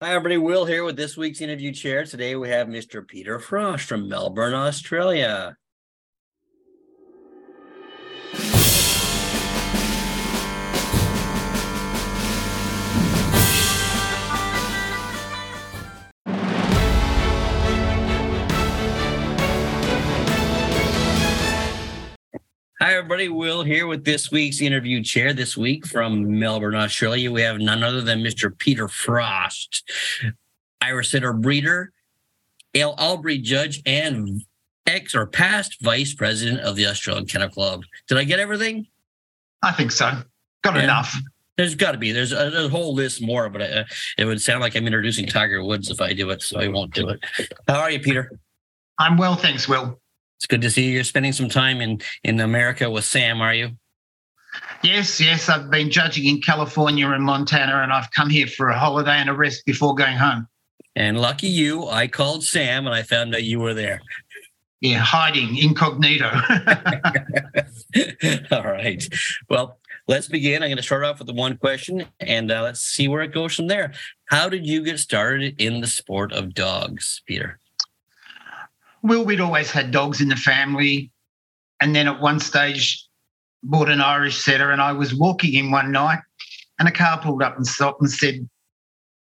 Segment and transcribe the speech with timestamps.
[0.00, 0.38] Hi, everybody.
[0.38, 2.04] Will here with this week's interview chair.
[2.04, 3.04] Today we have Mr.
[3.04, 5.56] Peter Frost from Melbourne, Australia.
[22.80, 23.28] Hi, everybody.
[23.28, 25.32] Will here with this week's interview chair.
[25.32, 28.56] This week from Melbourne, Australia, we have none other than Mr.
[28.56, 29.90] Peter Frost,
[30.80, 31.92] Irish setter breeder,
[32.74, 34.42] Ale Albury judge, and
[34.86, 37.82] ex or past vice president of the Australian Kennel Club.
[38.06, 38.86] Did I get everything?
[39.62, 40.22] I think so.
[40.62, 40.84] Got Yeah.
[40.84, 41.16] enough.
[41.56, 42.12] There's got to be.
[42.12, 43.84] There's a, there's a whole list more, but uh,
[44.16, 46.94] it would sound like I'm introducing Tiger Woods if I do it, so I won't
[46.94, 47.18] do it.
[47.66, 48.30] How are you, Peter?
[49.00, 50.00] I'm well, thanks, Will.
[50.38, 50.92] It's good to see you.
[50.92, 53.70] You're spending some time in in America with Sam, are you?
[54.82, 58.78] Yes, yes, I've been judging in California and Montana, and I've come here for a
[58.78, 60.46] holiday and a rest before going home.
[60.94, 64.00] And lucky you, I called Sam and I found out you were there.
[64.80, 66.26] Yeah, hiding incognito.
[68.52, 69.06] All right.
[69.50, 70.62] Well, let's begin.
[70.62, 73.32] I'm going to start off with the one question and uh, let's see where it
[73.32, 73.92] goes from there.
[74.26, 77.58] How did you get started in the sport of dogs, Peter?
[79.08, 81.10] Will, we'd always had dogs in the family.
[81.80, 83.08] And then at one stage,
[83.62, 86.20] bought an Irish setter, and I was walking in one night,
[86.78, 88.48] and a car pulled up and stopped and said,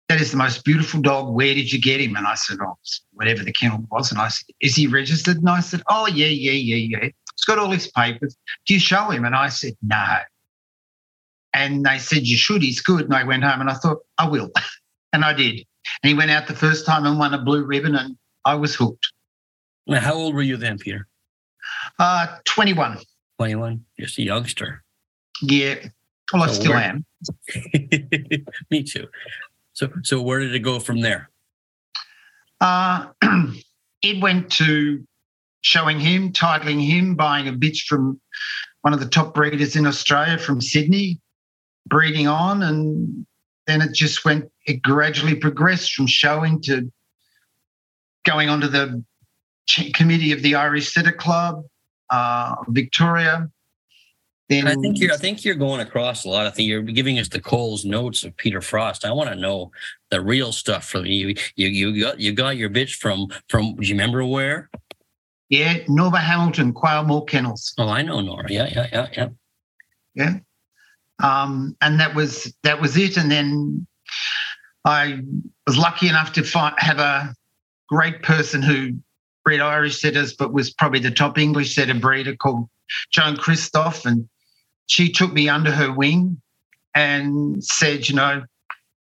[0.08, 1.34] That is the most beautiful dog.
[1.34, 2.16] Where did you get him?
[2.16, 2.78] And I said, Oh,
[3.14, 4.12] whatever the kennel was.
[4.12, 5.38] And I said, Is he registered?
[5.38, 7.04] And I said, Oh, yeah, yeah, yeah, yeah.
[7.04, 8.36] He's got all his papers.
[8.66, 9.26] Do you show him?
[9.26, 10.18] And I said, No.
[11.54, 12.62] And they said, You should.
[12.62, 13.06] He's good.
[13.06, 14.52] And I went home and I thought, I will.
[15.14, 15.66] and I did.
[16.04, 18.76] And he went out the first time and won a blue ribbon, and I was
[18.76, 19.09] hooked.
[19.90, 21.08] Now, how old were you then, Peter?
[21.98, 23.00] Uh, 21.
[23.38, 23.84] 21.
[24.00, 24.84] Just a youngster.
[25.42, 25.76] Yeah.
[26.32, 27.06] Well, I So still where- am.
[28.72, 29.08] Me too.
[29.74, 31.30] So, so where did it go from there?
[32.62, 33.08] Uh,
[34.02, 35.06] it went to
[35.62, 38.20] showing him, titling him, buying a bitch from
[38.82, 41.20] one of the top breeders in Australia from Sydney,
[41.88, 43.26] breeding on, and
[43.68, 44.50] then it just went.
[44.66, 46.92] It gradually progressed from showing to
[48.26, 49.04] going onto the
[49.94, 51.64] committee of the Irish Setter Club,
[52.10, 53.50] uh, Victoria.
[54.50, 55.14] Then I think you're.
[55.14, 56.48] I think you're going across a lot.
[56.48, 59.06] I think you're giving us the Cole's notes of Peter Frost.
[59.06, 59.72] I want to know
[60.10, 61.36] the real stuff from you.
[61.56, 63.76] You you got you got your bitch from from.
[63.76, 64.70] Do you remember where?
[65.50, 67.74] yeah, Norma Hamilton, Quailmore Kennels.
[67.78, 68.52] Oh, I know Nora.
[68.52, 69.30] Yeah, yeah, yeah, yeah.
[70.14, 70.40] yeah
[71.20, 73.86] um, and that was that was it and then
[74.86, 75.20] i
[75.68, 77.34] was lucky enough to find, have a
[77.90, 78.94] great person who
[79.44, 82.68] bred irish setters but was probably the top english setter breeder called
[83.12, 84.28] joan christoph and
[84.88, 86.40] she took me under her wing
[86.96, 88.44] and said you know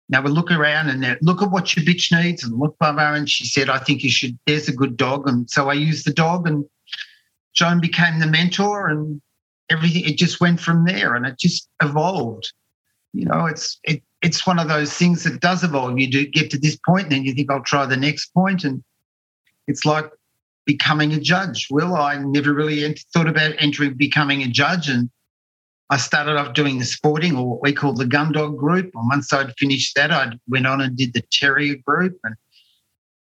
[0.09, 3.15] now we'll look around and look at what your bitch needs and look blah blah
[3.15, 6.06] and she said i think you should there's a good dog and so i used
[6.06, 6.65] the dog and
[7.54, 9.21] joan became the mentor and
[9.72, 12.53] everything it just went from there and it just evolved.
[13.12, 15.98] You know it's it, it's one of those things that does evolve.
[15.98, 18.65] You do get to this point and then you think i'll try the next point
[18.65, 18.82] and
[19.66, 20.10] it's like
[20.64, 25.10] becoming a judge well i never really ent- thought about entering becoming a judge and
[25.90, 29.08] i started off doing the sporting or what we call the gun dog group and
[29.08, 32.36] once i'd finished that i went on and did the terrier group and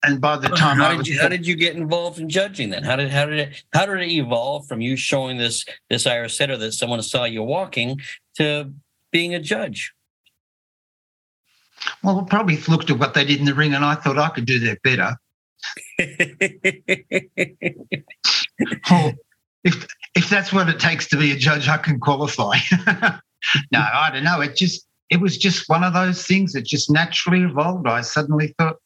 [0.03, 2.31] and by the time how I did was you how did you get involved in
[2.31, 2.85] judging then?
[2.85, 6.37] How did how did it how did it evolve from you showing this this Irish
[6.37, 8.01] setter that someone saw you walking
[8.37, 8.73] to
[9.11, 9.93] being a judge?
[12.03, 14.29] well I probably looked at what they did in the ring and i thought i
[14.29, 15.17] could do that better
[18.91, 19.13] Oh,
[19.65, 22.57] if if that's what it takes to be a judge, I can qualify.
[23.73, 24.41] no, I don't know.
[24.41, 27.87] It just it was just one of those things that just naturally evolved.
[27.89, 28.77] I suddenly thought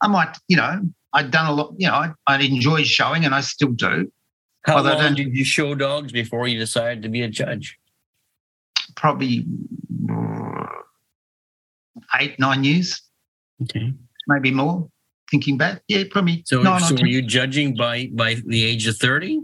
[0.00, 0.80] I might, you know,
[1.12, 4.12] I'd done a lot, you know, I, I enjoy showing and I still do.
[4.64, 7.78] How I long don't- did you show dogs before you decided to be a judge?
[8.94, 9.44] Probably
[10.10, 10.66] uh,
[12.20, 13.00] eight, nine years,
[13.62, 13.92] Okay.
[14.28, 14.88] maybe more.
[15.30, 18.96] Thinking back, yeah, probably So, nine so were you judging by by the age of
[18.96, 19.40] 30?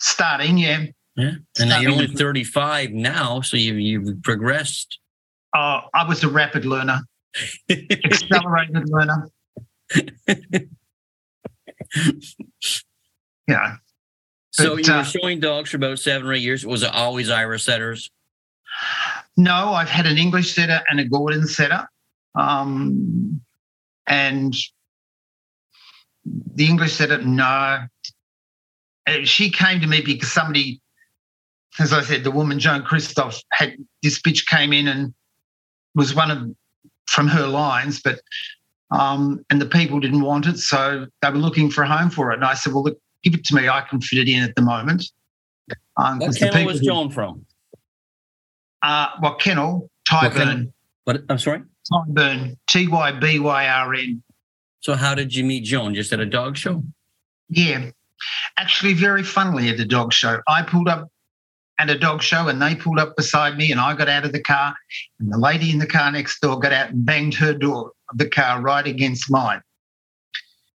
[0.00, 0.86] starting, yeah.
[1.16, 1.32] Yeah.
[1.58, 4.98] And now you're only 35 now, so you you've progressed.
[5.54, 7.00] Oh, I was a rapid learner,
[7.70, 9.28] accelerated learner.
[13.46, 13.76] Yeah.
[14.52, 16.64] so But, you were uh, showing dogs for about seven or eight years.
[16.64, 18.10] Was it always Irish setters?
[19.36, 21.88] No, I've had an English setter and a Gordon setter.
[22.38, 23.40] Um,
[24.06, 24.54] and
[26.24, 27.86] the English setter, no.
[29.06, 30.80] Uh, She came to me because somebody,
[31.78, 35.14] as I said, the woman Joan Christoph had this bitch came in and
[35.94, 36.50] was one of
[37.08, 38.20] from her lines, but
[38.92, 42.30] um, and the people didn't want it, so they were looking for a home for
[42.30, 42.34] it.
[42.34, 43.68] And I said, "Well, look, give it to me.
[43.68, 45.04] I can fit it in at the moment."
[45.96, 47.44] Um, what kennel was Joan from?
[48.82, 49.90] Uh, what kennel?
[50.10, 50.72] Tybyrn.
[51.04, 51.62] But I'm sorry.
[51.92, 52.56] Tybyrn.
[52.66, 54.22] T Y B Y R N.
[54.80, 55.94] So how did you meet Joan?
[55.94, 56.82] Just at a dog show?
[57.48, 57.90] Yeah,
[58.56, 60.40] actually, very funnily at a dog show.
[60.48, 61.10] I pulled up
[61.78, 64.32] at a dog show and they pulled up beside me and I got out of
[64.32, 64.74] the car
[65.18, 68.18] and the lady in the car next door got out and banged her door of
[68.18, 69.62] the car right against mine.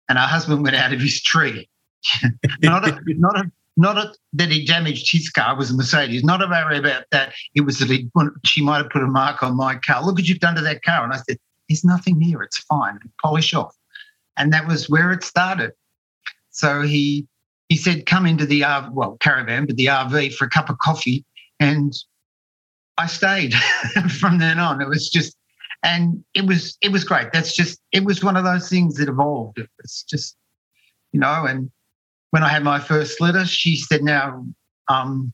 [0.09, 1.69] And her husband went out of his tree.
[2.63, 6.23] not a, not a, not that he damaged his car was a Mercedes.
[6.23, 7.33] Not a worry about that.
[7.55, 8.09] It was that he,
[8.45, 10.05] she might have put a mark on my car.
[10.05, 11.03] Look what you've done to that car.
[11.05, 11.39] And I said,
[11.69, 12.43] "There's nothing here.
[12.43, 12.99] It's fine.
[13.23, 13.75] Polish off."
[14.37, 15.73] And that was where it started.
[16.51, 17.27] So he
[17.69, 20.79] he said, "Come into the RV, well caravan, but the RV for a cup of
[20.79, 21.25] coffee."
[21.59, 21.93] And
[22.97, 23.55] I stayed
[24.21, 24.81] from then on.
[24.81, 25.37] It was just,
[25.83, 27.33] and it was it was great.
[27.33, 29.59] That's just it was one of those things that evolved.
[29.59, 30.37] It was just,
[31.13, 31.71] you know, and
[32.35, 34.45] when I had my first litter, she said, now,
[34.89, 35.33] um,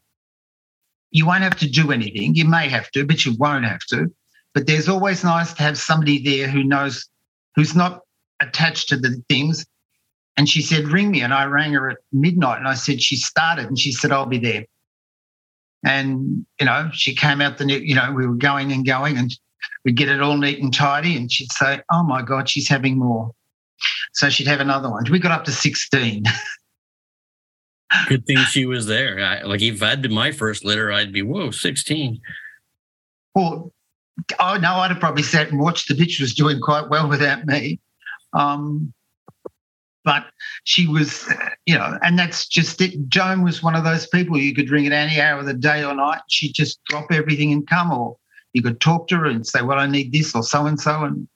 [1.11, 2.35] you won't have to do anything.
[2.35, 4.15] You may have to, but you won't have to.
[4.53, 7.09] But there's always nice to have somebody there who knows,
[7.57, 8.01] who's not
[8.43, 9.65] attached to the things.
[10.37, 11.23] And she said, ring me.
[11.23, 13.65] And I rang her at midnight and I said, she started.
[13.65, 14.67] And she said, I'll be there.
[15.83, 19.35] And, you know, she came out the, you know, we were going and going and
[19.87, 21.17] we'd get it all neat and tidy.
[21.17, 23.31] And she'd say, oh my God, she's having more.
[24.13, 25.05] So she'd have another one.
[25.11, 26.25] We got up to 16.
[28.09, 29.19] Good thing she was there.
[29.21, 32.21] I, like if I did my first litter, I'd be whoa, sixteen.
[33.35, 33.73] Well,
[34.39, 35.89] oh no, I'd have probably sat and watched.
[35.89, 37.81] The bitch was doing quite well without me.
[38.33, 38.93] Um,
[40.05, 40.27] but
[40.65, 41.29] she was,
[41.67, 43.09] you know, and that's just it.
[43.09, 45.85] Joan was one of those people you could ring at any hour of the day
[45.85, 46.21] or night.
[46.29, 48.17] She'd just drop everything and come, or
[48.53, 51.05] you could talk to her and say, "Well, I need this," or so and so,
[51.05, 51.29] and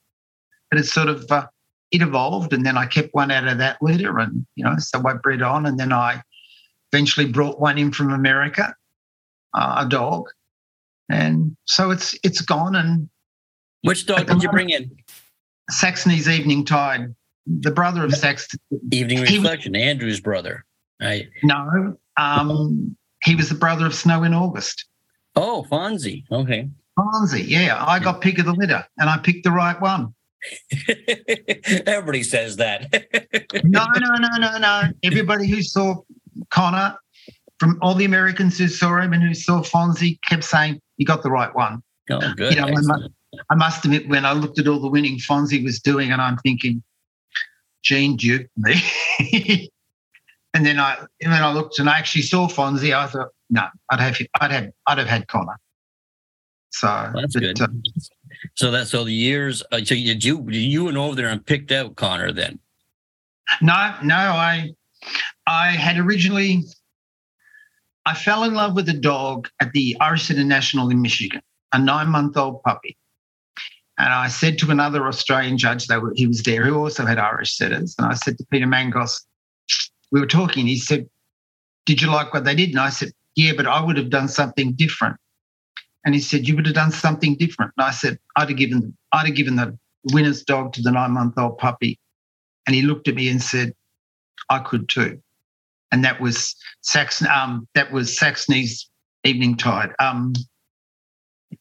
[0.71, 1.47] but it's sort of uh,
[1.91, 5.03] it evolved, and then I kept one out of that litter, and you know, so
[5.07, 6.23] I bred on, and then I
[6.95, 8.75] eventually brought one in from America,
[9.53, 10.29] uh, a dog,
[11.11, 12.77] and so it's it's gone.
[12.77, 13.09] And
[13.83, 14.91] which dog did you bring in?
[15.71, 17.15] Saxony's Evening Tide,
[17.47, 18.61] the brother of Saxony.
[18.93, 20.65] Evening Reflection, Andrew's brother.
[21.01, 24.87] I no, um, he was the brother of Snow in August.
[25.35, 26.23] Oh, Fonzie.
[26.31, 26.69] Okay.
[26.97, 27.85] Fonzie, yeah.
[27.85, 30.15] I got pick of the litter, and I picked the right one.
[31.87, 32.93] Everybody says that.
[33.65, 34.83] no, no, no, no, no.
[35.03, 35.97] Everybody who saw
[36.55, 36.97] Connor,
[37.59, 41.23] from all the Americans who saw him and who saw Fonzie, kept saying, You got
[41.23, 41.83] the right one.
[42.11, 42.55] Oh, good.
[42.55, 42.91] You know, I must,
[43.51, 46.37] I must, admit, when I looked at all the winning Fonzie was doing, and I'm
[46.39, 46.83] thinking,
[47.83, 48.81] Jean duped me.
[50.55, 52.97] and then I, and then I looked and I actually saw Fonzie.
[52.97, 55.59] I thought, no, I'd have, I'd have, I'd have had Connor.
[56.71, 57.61] So that's but, good.
[57.61, 57.69] Uh,
[58.55, 59.63] so that's so the years.
[59.71, 62.59] Uh, so you you you went over there and picked out Connor then?
[63.63, 64.75] No, no, I
[65.47, 66.65] I had originally,
[68.07, 71.43] I fell in love with a dog at the Irish International in Michigan,
[71.73, 72.97] a nine month old puppy.
[73.99, 77.57] And I said to another Australian judge, that he was there, who also had Irish
[77.57, 77.95] setters.
[77.99, 79.25] And I said to Peter Mangos,
[80.11, 80.67] we were talking.
[80.67, 81.09] He said,
[81.87, 82.71] Did you like what they did?
[82.71, 85.17] And I said, Yeah, but I would have done something different.
[86.05, 87.73] And he said, You would have done something different.
[87.77, 89.79] And I said, I'd have given, I'd have given the
[90.13, 91.99] winner's dog to the nine month old puppy.
[92.67, 93.75] And he looked at me and said,
[94.51, 95.23] I could too
[95.95, 97.29] and that was Saxon.
[97.29, 98.91] Um, that was Saxony's
[99.23, 99.93] Evening Tide.
[100.01, 100.33] Um,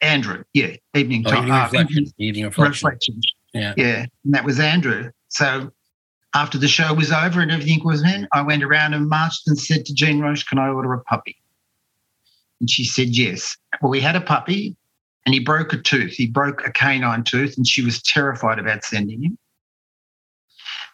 [0.02, 1.38] Andrew, yeah, Evening oh, Tide.
[1.38, 2.06] Evening, uh, reflection.
[2.18, 2.88] evening reflection.
[2.88, 3.22] reflection.
[3.54, 5.12] Yeah, yeah, and that was Andrew.
[5.28, 5.72] So
[6.34, 9.58] after the show was over and everything was in, I went around and marched and
[9.58, 11.38] said to Jean Roche, "Can I order a puppy?"
[12.60, 13.56] And she said yes.
[13.84, 14.76] Well, we had a puppy,
[15.28, 16.14] and he broke a tooth.
[16.14, 19.38] He broke a canine tooth, and she was terrified about sending him.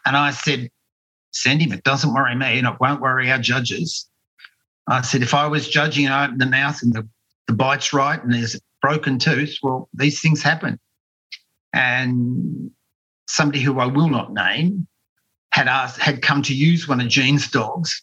[0.04, 0.70] And I said,
[1.32, 1.72] send him.
[1.72, 4.08] It doesn't worry me and it won't worry our judges.
[4.88, 7.08] I said, if I was judging and I open the mouth and the,
[7.46, 10.78] the bite's right and there's a broken tooth, well, these things happen.
[11.72, 12.70] And
[13.28, 14.88] somebody who I will not name
[15.52, 18.02] had asked, had come to use one of Jean's dogs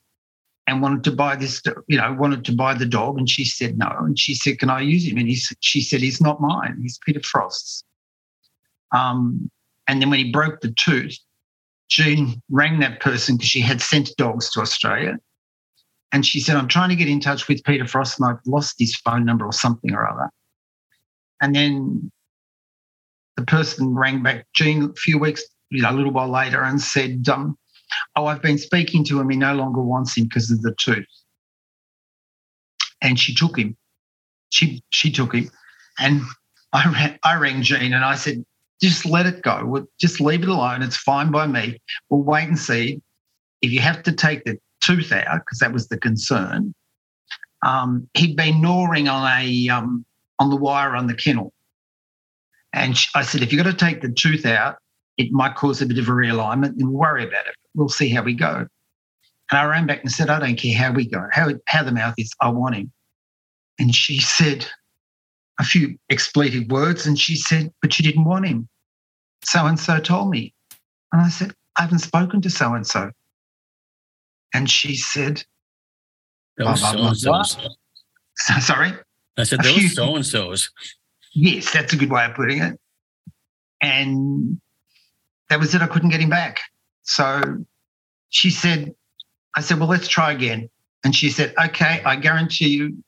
[0.67, 3.17] and wanted to buy this, you know, wanted to buy the dog.
[3.17, 3.89] And she said no.
[4.00, 5.17] And she said, can I use him?
[5.17, 6.77] And he, she said, he's not mine.
[6.81, 7.84] He's Peter Frost's.
[8.93, 9.50] Um,
[9.88, 11.17] and then when he broke the tooth,
[11.89, 15.17] Jean rang that person because she had sent dogs to Australia.
[16.12, 18.75] And she said, I'm trying to get in touch with Peter Frost and I've lost
[18.79, 20.29] his phone number or something or other.
[21.41, 22.12] And then
[23.36, 26.82] the person rang back, Jean, a few weeks, you know, a little while later and
[26.82, 27.58] said, um,
[28.15, 29.29] Oh, I've been speaking to him.
[29.29, 31.06] He no longer wants him because of the tooth.
[33.01, 33.77] And she took him.
[34.50, 35.50] She she took him.
[36.00, 36.22] And
[36.74, 38.44] I, I rang Jean and I said,
[38.81, 39.63] just let it go.
[39.65, 40.81] We'll just leave it alone.
[40.81, 41.79] It's fine by me.
[42.10, 43.01] We'll wait and see.
[43.62, 46.74] If you have to take the tooth out, because that was the concern,
[47.65, 50.05] um, he'd been gnawing on a um,
[50.39, 51.53] on the wire on the kennel.
[52.74, 54.77] And I said, if you've got to take the tooth out,
[55.17, 57.55] it might cause a bit of a realignment and we'll worry about it.
[57.74, 58.67] We'll see how we go.
[59.50, 61.91] And I ran back and said, I don't care how we go, how, how the
[61.91, 62.91] mouth is, I want him.
[63.79, 64.67] And she said
[65.60, 68.68] a few expletive words and she said, but you didn't want him.
[69.44, 70.54] So and so told me.
[71.12, 73.12] And I said, I haven't spoken to so and so.
[74.54, 75.44] And she said,
[76.58, 77.68] those blah, blah, blah, so
[78.60, 78.94] sorry?
[79.38, 80.72] I said, those so and so's.
[81.34, 82.80] Yes, that's a good way of putting it.
[83.82, 84.60] And
[85.50, 85.82] that was it.
[85.82, 86.62] I couldn't get him back.
[87.04, 87.64] So
[88.30, 88.96] she said,
[89.56, 90.70] I said, well, let's try again.
[91.04, 93.04] And she said, okay, I guarantee you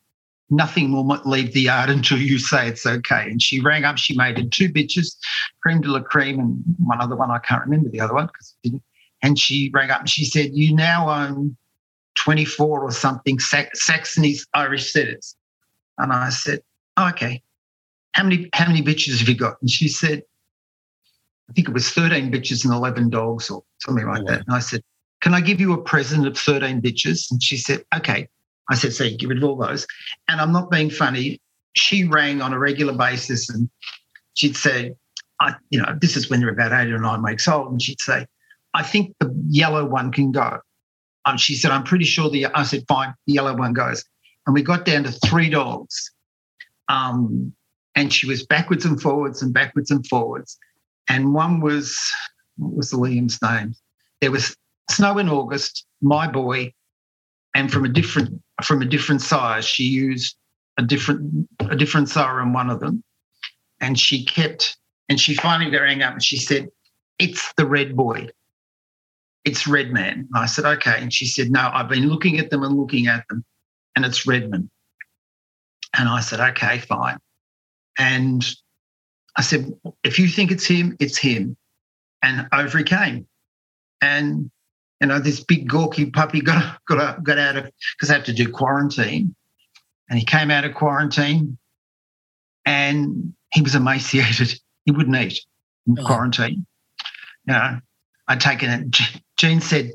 [0.50, 3.24] nothing will leave the yard until you say it's okay.
[3.30, 5.16] And she rang up, she made it two bitches,
[5.62, 8.56] cream de la cream, and one other one, I can't remember the other one because
[8.64, 8.84] didn't.
[9.22, 11.58] And she rang up and she said, You now own
[12.16, 15.36] 24 or something Saxony's Irish setters.
[15.98, 16.62] And I said,
[16.98, 17.42] oh, Okay.
[18.14, 19.58] How many how many bitches have you got?
[19.62, 20.24] And she said,
[21.50, 24.46] I think it was 13 bitches and 11 dogs or something like oh, that.
[24.46, 24.82] And I said,
[25.22, 27.30] Can I give you a present of 13 bitches?
[27.32, 28.28] And she said, Okay.
[28.70, 29.88] I said, you give rid of all those.
[30.28, 31.42] And I'm not being funny.
[31.74, 33.70] She rang on a regular basis and
[34.36, 34.94] she'd say,
[35.40, 37.72] I, you know, this is when they're about eight or nine weeks old.
[37.72, 38.26] And she'd say,
[38.74, 40.60] I think the yellow one can go.
[41.26, 44.04] Um, she said, I'm pretty sure the, I said, fine, the yellow one goes.
[44.46, 46.12] And we got down to three dogs.
[46.90, 47.54] Um,
[47.96, 50.58] and she was backwards and forwards and backwards and forwards
[51.10, 52.00] and one was
[52.58, 53.74] what was the Liam's name?
[54.22, 54.56] There was
[54.90, 56.74] Snow in August, my boy,
[57.56, 60.36] and from a different from a different size, she used
[60.78, 63.04] a different a different size in one of them,
[63.82, 64.78] and she kept
[65.08, 66.70] and she finally rang up and she said,
[67.18, 68.30] "It's the red boy."
[69.46, 70.28] It's Redman.
[70.34, 70.98] And I said, okay.
[71.00, 73.46] And she said, no, I've been looking at them and looking at them,
[73.96, 74.70] and it's Redman.
[75.98, 77.18] And I said, okay, fine.
[77.98, 78.46] And
[79.38, 81.58] I said, if you think it's him, it's him.
[82.22, 83.28] And over he came.
[84.02, 84.52] And,
[85.02, 88.34] you know, this big gawky puppy got, got, got out of, because I had to
[88.34, 89.36] do quarantine.
[90.10, 91.58] And he came out of quarantine
[92.66, 94.60] and he was emaciated.
[94.86, 95.46] He wouldn't eat
[95.86, 96.04] in oh.
[96.04, 96.66] quarantine.
[97.46, 97.80] You know,
[98.28, 98.98] I'd taken it.
[99.38, 99.92] Jean said,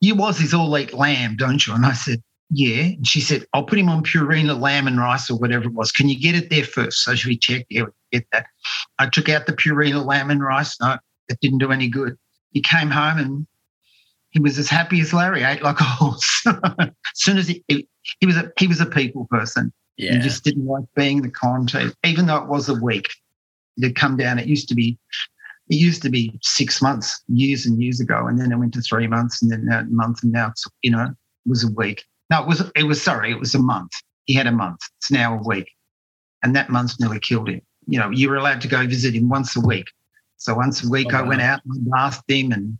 [0.00, 1.74] You Aussies all eat lamb, don't you?
[1.74, 2.82] And I said, yeah.
[2.82, 5.90] And she said, I'll put him on Purina lamb and rice or whatever it was.
[5.90, 7.02] Can you get it there first?
[7.02, 7.66] So we checked.
[7.68, 8.46] Yeah, we get that.
[8.98, 10.80] I took out the Purina lamb and rice.
[10.80, 10.96] No,
[11.28, 12.16] it didn't do any good.
[12.52, 13.46] He came home and
[14.34, 16.44] he was as happy as Larry, ate like a horse.
[16.46, 17.88] as soon as he, he,
[18.18, 19.72] he was a he was a people person.
[19.96, 20.14] Yeah.
[20.14, 23.08] He just didn't like being the quarantine, even though it was a week.
[23.76, 24.40] It had come down.
[24.40, 24.98] It used to be
[25.68, 28.82] it used to be six months, years and years ago, and then it went to
[28.82, 32.04] three months, and then a month, and now it's you know it was a week.
[32.28, 33.92] No, it was it was sorry, it was a month.
[34.24, 34.80] He had a month.
[34.98, 35.70] It's now a week.
[36.42, 37.62] And that month's nearly killed him.
[37.86, 39.86] You know, you were allowed to go visit him once a week.
[40.36, 42.78] So once a week oh, I went out and bathed him and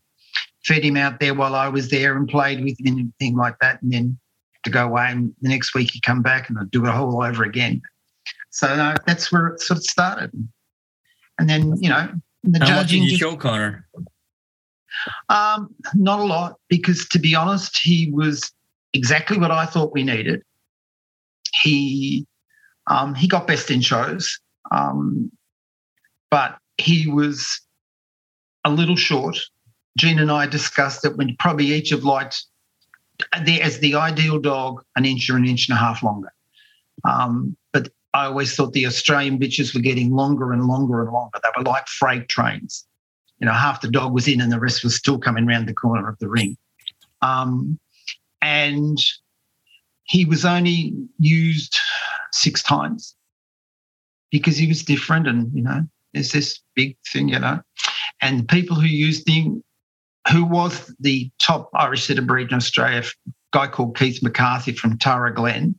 [0.65, 3.57] fed him out there while I was there and played with him and things like
[3.61, 3.83] that.
[3.83, 4.19] And then
[4.65, 7.23] to go away and the next week he'd come back and I'd do it all
[7.23, 7.83] over again.
[8.51, 10.33] So no, that's where it sort of started.
[11.39, 12.09] And then, you know,
[12.45, 13.01] the How judging.
[13.01, 13.87] Much did you show Connor?
[15.29, 18.53] Um, not a lot because to be honest, he was
[18.93, 20.43] exactly what I thought we needed.
[21.63, 22.27] He
[22.87, 24.39] um, he got best in shows,
[24.71, 25.31] um,
[26.31, 27.61] but he was
[28.65, 29.39] a little short.
[29.97, 32.45] Jean and I discussed that when probably each have liked
[33.45, 36.33] there as the ideal dog an inch or an inch and a half longer.
[37.05, 41.39] Um, but I always thought the Australian bitches were getting longer and longer and longer.
[41.43, 42.87] They were like freight trains.
[43.39, 45.75] You know, half the dog was in and the rest was still coming around the
[45.75, 46.57] corner of the ring.
[47.23, 47.79] Um,
[48.43, 48.99] and
[50.05, 51.79] he was only used
[52.33, 53.15] six times
[54.31, 55.83] because he was different and you know
[56.13, 57.61] there's this big thing you know
[58.21, 59.63] and the people who used him
[60.31, 64.99] who was the top irish setter breed in australia a guy called keith mccarthy from
[64.99, 65.79] tara glen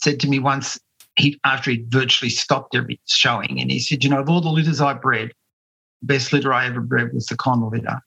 [0.00, 0.78] said to me once
[1.16, 4.48] he after he'd virtually stopped every showing and he said you know of all the
[4.48, 5.32] litters i bred
[6.00, 8.00] the best litter i ever bred was the Connell litter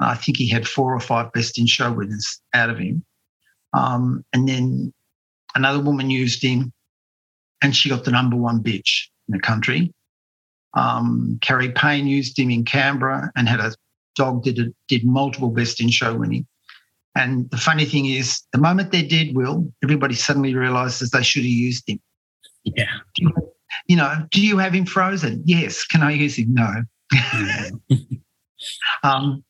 [0.00, 3.04] I think he had four or five best in show winners out of him.
[3.72, 4.92] Um, and then
[5.54, 6.72] another woman used him
[7.62, 9.92] and she got the number one bitch in the country.
[10.74, 13.74] Um, Carrie Payne used him in Canberra and had a
[14.16, 16.46] dog did, did multiple best in show winning.
[17.14, 21.42] And the funny thing is, the moment they did, Will, everybody suddenly realizes they should
[21.42, 22.00] have used him.
[22.64, 22.90] Yeah.
[23.16, 23.32] You,
[23.88, 25.42] You know, do you have him frozen?
[25.44, 25.84] Yes.
[25.84, 26.54] Can I use him?
[26.54, 26.82] No.
[29.02, 29.44] um,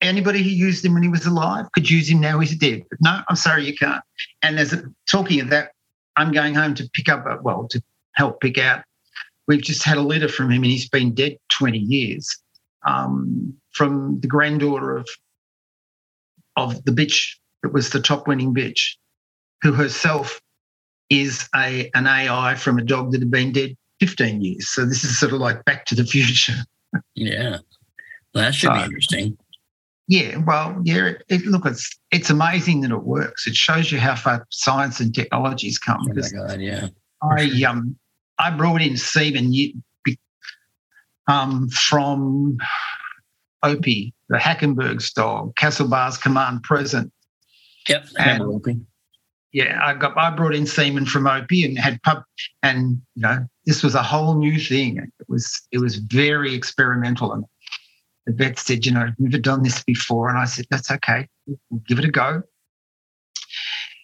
[0.00, 2.82] anybody who used him when he was alive could use him now he's dead.
[2.90, 4.02] But no, I'm sorry, you can't.
[4.42, 5.72] And there's a, talking of that,
[6.16, 8.82] I'm going home to pick up, a, well, to help pick out.
[9.46, 12.28] We've just had a letter from him, and he's been dead 20 years.
[12.86, 15.08] Um, from the granddaughter of
[16.56, 18.96] of the bitch that was the top winning bitch,
[19.62, 20.40] who herself
[21.08, 24.68] is a an AI from a dog that had been dead 15 years.
[24.68, 26.54] So this is sort of like Back to the Future.
[27.14, 27.58] yeah,
[28.34, 29.38] well, that should so, be interesting.
[30.08, 31.06] Yeah, well, yeah.
[31.06, 33.46] It, it, look, it's it's amazing that it works.
[33.46, 36.00] It shows you how far science and technology has come.
[36.00, 36.88] Oh my god, yeah.
[37.22, 37.96] I um
[38.38, 39.52] I brought in semen
[41.28, 42.58] um from
[43.62, 47.12] Opie, the Hackenberg's dog, Castlebar's command present.
[47.88, 48.80] Yep, and, Opie.
[49.52, 52.22] Yeah, I got I brought in semen from Opie and had pub
[52.62, 54.98] and you know, this was a whole new thing.
[54.98, 57.44] It was it was very experimental and
[58.26, 60.28] the vet said, you know, I've never done this before.
[60.28, 61.26] And I said, that's okay.
[61.46, 62.42] We'll give it a go.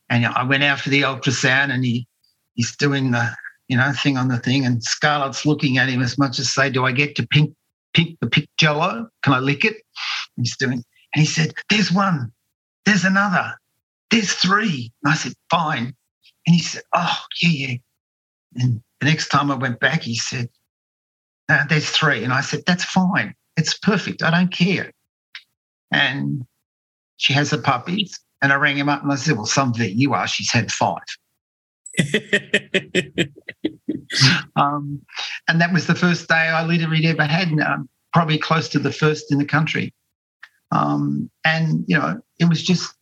[0.08, 2.06] And I went out for the ultrasound and he
[2.54, 3.34] he's doing the,
[3.68, 4.64] you know, thing on the thing.
[4.64, 7.54] And Scarlett's looking at him as much as say, do I get to pink,
[7.96, 9.08] pink the pink jello?
[9.22, 9.76] Can I lick it?
[10.36, 10.84] He's doing,
[11.14, 12.30] and he said, there's one,
[12.84, 13.54] there's another,
[14.10, 14.92] there's three.
[15.02, 15.94] And I said, fine.
[16.46, 17.76] And he said, oh, yeah, yeah.
[18.56, 20.50] And the next time I went back, he said,
[21.48, 22.22] no, there's three.
[22.22, 23.34] And I said, that's fine.
[23.56, 24.22] It's perfect.
[24.22, 24.92] I don't care.
[25.90, 26.44] And
[27.16, 28.20] she has the puppies.
[28.42, 30.28] And I rang him up and I said, Well, some vet you are.
[30.28, 30.98] She's had five.
[34.56, 35.00] um,
[35.48, 38.92] and that was the first day I literally ever had, um, probably close to the
[38.92, 39.92] first in the country.
[40.72, 42.94] Um, and, you know, it was just,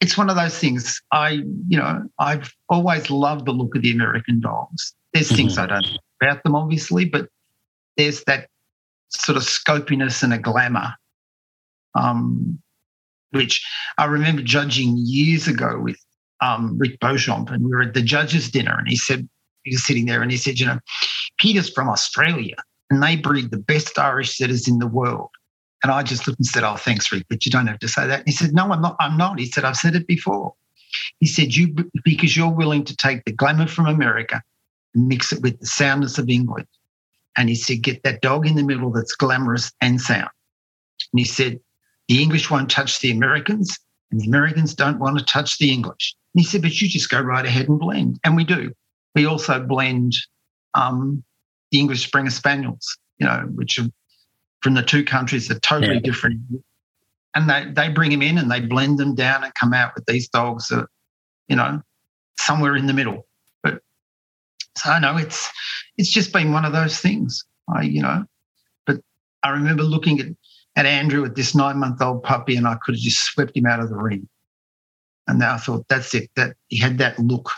[0.00, 1.00] it's one of those things.
[1.12, 4.94] I, you know, I've always loved the look of the American dogs.
[5.12, 5.36] There's mm-hmm.
[5.36, 7.28] things I don't know about them, obviously, but
[7.96, 8.48] there's that
[9.08, 10.94] sort of scopiness and a glamour.
[11.94, 12.60] Um,
[13.32, 13.64] which
[13.98, 15.98] I remember judging years ago with
[16.40, 19.28] um, Rick Beauchamp, and we were at the judges' dinner, and he said
[19.64, 20.80] he was sitting there, and he said, "You know,
[21.38, 22.56] Peter's from Australia,
[22.90, 25.30] and they breed the best Irish setters in the world."
[25.82, 28.06] And I just looked and said, "Oh, thanks, Rick, but you don't have to say
[28.06, 28.96] that." And he said, "No, I'm not.
[29.00, 30.54] I'm not." He said, "I've said it before."
[31.20, 34.42] He said, "You because you're willing to take the glamour from America
[34.94, 36.66] and mix it with the soundness of England."
[37.36, 40.28] And he said, get that dog in the middle that's glamorous and sound.
[41.12, 41.60] And he said,
[42.08, 43.78] the English won't touch the Americans,
[44.10, 46.14] and the Americans don't want to touch the English.
[46.34, 48.18] And he said, but you just go right ahead and blend.
[48.24, 48.74] And we do.
[49.14, 50.14] We also blend
[50.74, 51.24] um,
[51.70, 53.88] the English Springer Spaniels, you know, which are
[54.62, 56.00] from the two countries are totally yeah.
[56.00, 56.40] different.
[57.34, 60.04] And they, they bring them in and they blend them down and come out with
[60.06, 60.86] these dogs that,
[61.48, 61.80] you know,
[62.38, 63.26] somewhere in the middle.
[63.62, 63.82] But
[64.76, 65.50] so I know it's
[65.96, 67.44] it's just been one of those things.
[67.72, 68.24] I, you know,
[68.86, 69.00] but
[69.42, 70.26] I remember looking at,
[70.76, 73.66] at Andrew with this nine month old puppy and I could have just swept him
[73.66, 74.28] out of the ring.
[75.28, 77.50] And now I thought, that's it, that he had that look.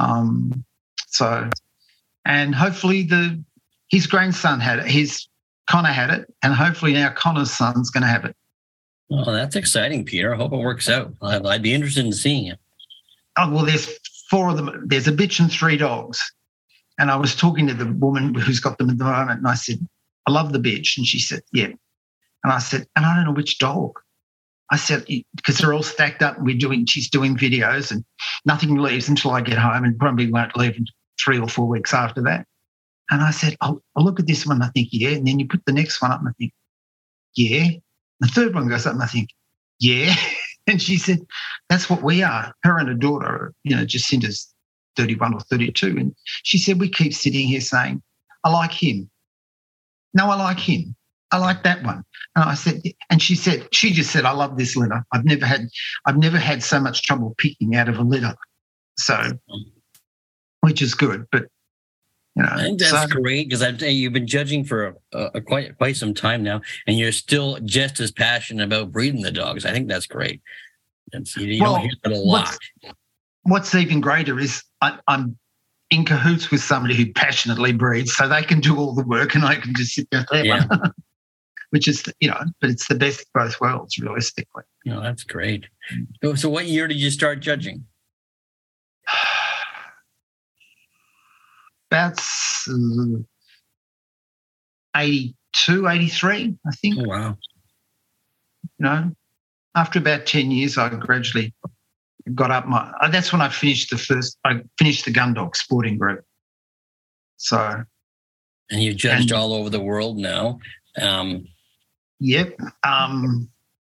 [0.00, 0.64] Um,
[1.08, 1.48] so,
[2.24, 3.42] and hopefully the
[3.90, 5.26] his grandson had it, his
[5.68, 8.34] Connor had it, and hopefully now Connor's son's going to have it.
[9.08, 10.32] Well, that's exciting, Peter.
[10.32, 11.12] I hope it works out.
[11.20, 12.58] I'd, I'd be interested in seeing it.
[13.36, 13.88] Oh, well, there's
[14.28, 14.84] four of them.
[14.86, 16.20] There's a bitch and three dogs.
[16.98, 19.54] And I was talking to the woman who's got them at the moment, and I
[19.54, 19.86] said,
[20.26, 20.96] I love the bitch.
[20.96, 21.70] And she said, Yeah.
[22.44, 23.98] And I said, And I don't know which dog.
[24.70, 25.04] I said,
[25.34, 28.04] because they're all stacked up we're doing, she's doing videos and
[28.44, 30.86] nothing leaves until I get home and probably won't leave in
[31.22, 32.46] three or four weeks after that.
[33.10, 34.62] And I said, oh, I'll, I'll look at this one.
[34.62, 35.10] I think, yeah.
[35.10, 36.52] And then you put the next one up and I think,
[37.34, 37.70] yeah.
[38.20, 39.30] The third one goes up and I think,
[39.78, 40.14] yeah.
[40.66, 41.26] And she said,
[41.68, 42.54] that's what we are.
[42.62, 44.54] Her and her daughter, you know, Jacinta's
[44.96, 45.96] 31 or 32.
[45.98, 48.02] And she said, We keep sitting here saying,
[48.44, 49.10] I like him.
[50.14, 50.94] No, I like him.
[51.32, 52.04] I like that one.
[52.36, 55.04] And I said, and she said, she just said, I love this litter.
[55.12, 55.68] I've never had,
[56.06, 58.34] I've never had so much trouble picking out of a litter.
[58.98, 59.38] So,
[60.60, 61.26] which is good.
[61.32, 61.46] But
[62.36, 65.76] you know, I think that's so, great because you've been judging for a, a, quite
[65.78, 69.64] quite some time now, and you're still just as passionate about breeding the dogs.
[69.64, 70.40] I think that's great.
[71.12, 72.56] And you, you well, don't hear that a lot.
[72.82, 72.94] What's,
[73.42, 75.36] what's even greater is I, I'm
[75.90, 79.44] in cahoots with somebody who passionately breeds, so they can do all the work and
[79.44, 80.24] I can just sit there.
[80.32, 80.66] Yeah.
[81.70, 84.64] Which is, you know, but it's the best of both worlds, realistically.
[84.88, 85.66] Oh, that's great.
[86.22, 87.84] So, so what year did you start judging?
[91.90, 92.20] About
[92.68, 93.18] uh,
[94.96, 96.96] 82, 83, I think.
[96.98, 97.36] Oh, wow.
[98.78, 99.12] You know,
[99.74, 101.54] after about 10 years, I gradually
[102.34, 102.92] got up my.
[103.00, 104.38] Uh, that's when I finished the first.
[104.44, 106.24] I finished the Gundog Sporting Group,
[107.36, 107.82] So,
[108.70, 110.58] and you judged and, all over the world now.
[111.00, 111.46] Um,
[112.20, 112.56] yep.
[112.84, 113.48] Um,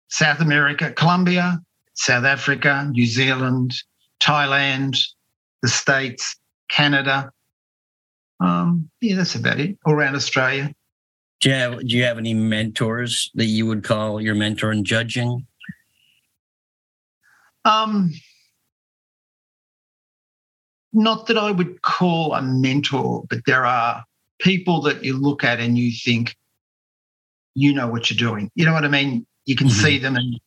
[0.09, 1.61] South America, Colombia,
[1.93, 3.73] South Africa, New Zealand,
[4.21, 4.97] Thailand,
[5.61, 6.35] the States,
[6.69, 7.31] Canada.
[8.39, 9.77] Um, yeah, that's about it.
[9.85, 10.73] All around Australia.
[11.41, 14.83] Do you have Do you have any mentors that you would call your mentor in
[14.83, 15.45] judging?
[17.65, 18.11] Um,
[20.93, 24.03] not that I would call a mentor, but there are
[24.39, 26.35] people that you look at and you think,
[27.55, 28.51] you know what you're doing.
[28.53, 29.25] You know what I mean?
[29.45, 29.83] You can mm-hmm.
[29.83, 30.39] see them and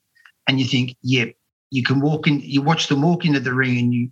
[0.47, 1.33] and you think, yep, yeah,
[1.71, 4.11] you can walk in, you watch them walk into the ring and you,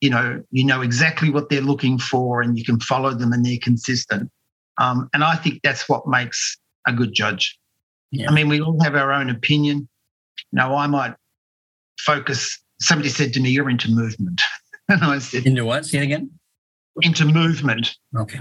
[0.00, 3.44] you know, you know exactly what they're looking for and you can follow them and
[3.44, 4.28] they're consistent.
[4.78, 7.58] Um, and I think that's what makes a good judge.
[8.10, 8.28] Yeah.
[8.28, 9.88] I mean, we all have our own opinion.
[10.50, 11.14] You know, I might
[12.00, 12.58] focus.
[12.80, 14.40] Somebody said to me, "You're into movement,"
[14.88, 15.84] and I said, "Into what?
[15.84, 16.30] Say it again."
[17.02, 17.96] Into movement.
[18.16, 18.40] Okay.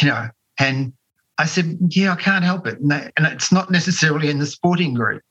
[0.00, 0.92] You know, and
[1.38, 4.46] I said, "Yeah, I can't help it," and, they, and it's not necessarily in the
[4.46, 5.22] sporting group.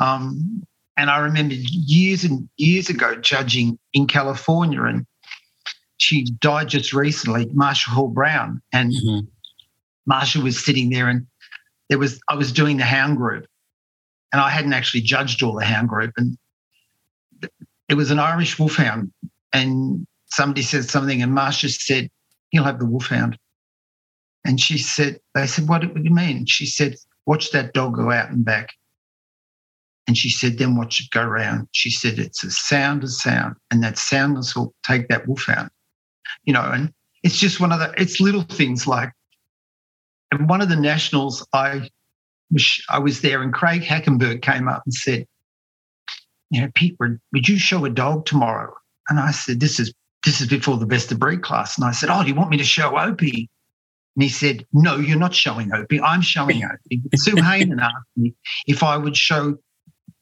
[0.00, 0.62] Um,
[0.96, 5.06] and I remember years and years ago judging in California, and
[5.98, 10.10] she died just recently, Marsha Hall Brown, and mm-hmm.
[10.10, 11.26] Marsha was sitting there, and
[11.88, 13.46] there was I was doing the hound group,
[14.32, 16.38] and I hadn't actually judged all the hound group, and
[17.88, 19.12] it was an Irish wolfhound,
[19.52, 22.10] and somebody said something, and Marsha said,
[22.50, 23.38] "He'll have the wolfhound,"
[24.46, 28.10] and she said, "They said, what, do you mean?" She said, "Watch that dog go
[28.10, 28.70] out and back."
[30.06, 31.66] And she said, then watch it go round.
[31.72, 35.70] She said, it's a sound of sound, and that soundness will take that wolf out.
[36.44, 36.92] You know, and
[37.24, 39.10] it's just one of the, it's little things like,
[40.30, 41.88] and one of the nationals, I
[42.88, 45.26] I was there, and Craig Hackenberg came up and said,
[46.50, 48.72] you know, Pete, would, would you show a dog tomorrow?
[49.08, 49.92] And I said, this is
[50.24, 51.76] this is before the best of breed class.
[51.76, 53.48] And I said, oh, do you want me to show Opie?
[54.16, 56.00] And he said, no, you're not showing Opie.
[56.00, 57.02] I'm showing Opie.
[57.14, 58.34] Sue Hayden asked me
[58.66, 59.56] if I would show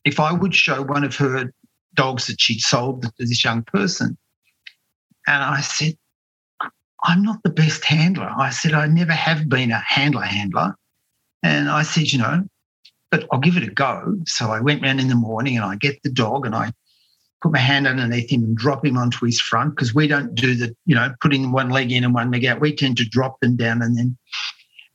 [0.04, 1.50] if I would show one of her
[1.94, 4.18] dogs that she'd sold to this young person,
[5.26, 5.94] and I said,
[7.04, 8.30] I'm not the best handler.
[8.36, 10.74] I said, I never have been a handler handler.
[11.42, 12.44] And I said, you know,
[13.10, 14.16] but I'll give it a go.
[14.26, 16.72] So I went round in the morning and I get the dog and I
[17.44, 20.54] put my hand underneath him and drop him onto his front because we don't do
[20.54, 22.58] the, you know, putting one leg in and one leg out.
[22.58, 24.16] We tend to drop them down and then,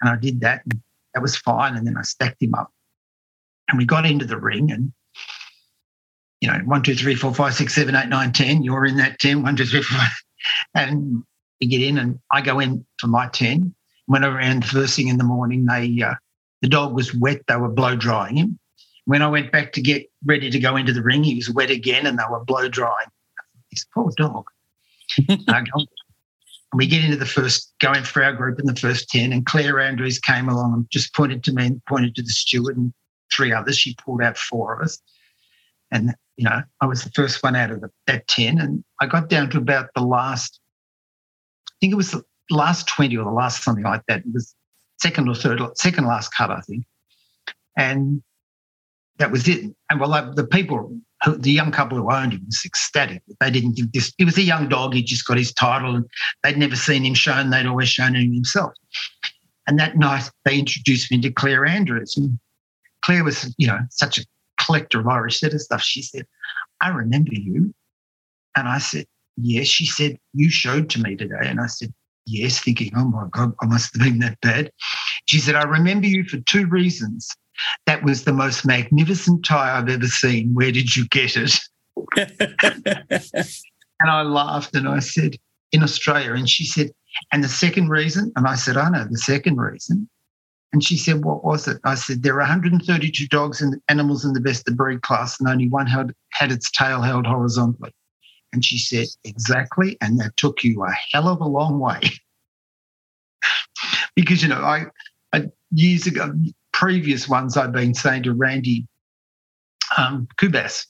[0.02, 0.64] and I did that.
[0.66, 0.82] And
[1.14, 1.76] that was fine.
[1.76, 2.72] And then I stacked him up
[3.68, 4.92] and we got into the ring and
[6.42, 8.64] you know, one, two, three, four, five, six, seven, eight, nine, ten.
[8.64, 10.00] You're in that 10, one, two, three, four.
[10.74, 11.22] And
[11.62, 13.76] we get in and I go in for my 10.
[14.08, 16.16] When I ran the first thing in the morning, they uh,
[16.62, 17.42] the dog was wet.
[17.48, 18.60] They were blow drying him.
[19.10, 21.72] When I went back to get ready to go into the ring, he was wet
[21.72, 23.08] again and they were blow drying.
[23.72, 24.45] This poor dog.
[26.76, 29.80] we get into the first, going for our group in the first 10, and Claire
[29.80, 32.93] Andrews came along and just pointed to me and pointed to the steward and
[33.36, 33.80] three others.
[33.80, 35.00] She pulled out four of us.
[35.89, 38.60] And you know, I was the first one out of the, that 10.
[38.60, 40.60] And I got down to about the last,
[41.67, 44.19] I think it was the last 20 or the last something like that.
[44.19, 44.54] It was
[45.02, 46.86] second or third, second last cut, I think.
[47.76, 48.22] And
[49.20, 49.72] that was it.
[49.90, 53.22] And well, the people, the young couple who owned him was ecstatic.
[53.40, 54.94] They didn't give this, he was a young dog.
[54.94, 56.06] He just got his title and
[56.44, 57.50] they'd never seen him shown.
[57.50, 58.74] They'd always shown him himself.
[59.68, 62.16] And that night they introduced me to Claire Andrews.
[62.18, 62.40] And
[63.04, 64.26] Claire was, you know, such a
[64.60, 65.82] collector of Irish setter stuff.
[65.82, 66.26] She said,
[66.82, 67.74] I remember you.
[68.56, 69.06] And I said,
[69.42, 69.68] Yes.
[69.68, 71.36] She said, You showed to me today.
[71.42, 71.94] And I said,
[72.26, 74.72] Yes, thinking, Oh my God, I must have been that bad.
[75.26, 77.30] She said, I remember you for two reasons.
[77.86, 80.54] That was the most magnificent tie I've ever seen.
[80.54, 81.60] Where did you get it?
[84.00, 85.36] and I laughed and I said,
[85.72, 86.34] In Australia.
[86.34, 86.91] And she said,
[87.32, 88.32] And the second reason?
[88.36, 90.10] And I said, I know the second reason.
[90.72, 91.80] And she said, What was it?
[91.84, 95.50] I said, There are 132 dogs and animals in the best of breed class, and
[95.50, 97.93] only one had, had its tail held horizontally.
[98.54, 99.98] And she said, Exactly.
[100.02, 102.02] And that took you a hell of a long way.
[104.15, 104.86] because, you know, I,
[105.34, 106.34] I, years ago,
[106.80, 108.88] previous ones I've been saying to Randy
[109.98, 110.86] um, Kubas,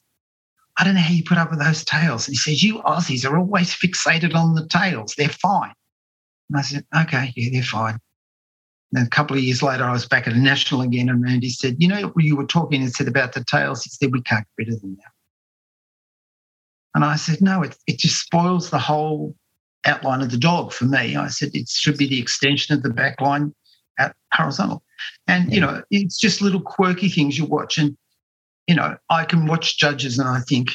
[0.77, 2.27] I don't know how you put up with those tails.
[2.27, 5.15] And he says, You Aussies are always fixated on the tails.
[5.17, 5.73] They're fine.
[6.49, 7.97] And I said, Okay, yeah, they're fine.
[8.93, 11.49] And a couple of years later, I was back at a national again, and Randy
[11.49, 14.47] said, "You know, you were talking and said about the tails." He said, "We can't
[14.57, 15.11] get rid of them now."
[16.95, 19.35] And I said, "No, it it just spoils the whole
[19.85, 22.89] outline of the dog for me." I said, "It should be the extension of the
[22.89, 23.53] back line
[23.99, 24.81] at horizontal."
[25.27, 27.97] And you know, it's just little quirky things you watch, and
[28.69, 30.69] you know, I can watch judges and I think,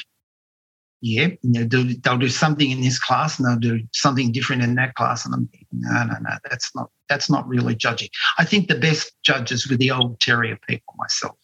[1.01, 4.75] yeah, they'll do, they'll do something in this class and they'll do something different in
[4.75, 5.25] that class.
[5.25, 8.09] And I'm thinking, no, no, no, that's not that's not really judging.
[8.37, 11.37] I think the best judges were the old terrier people myself.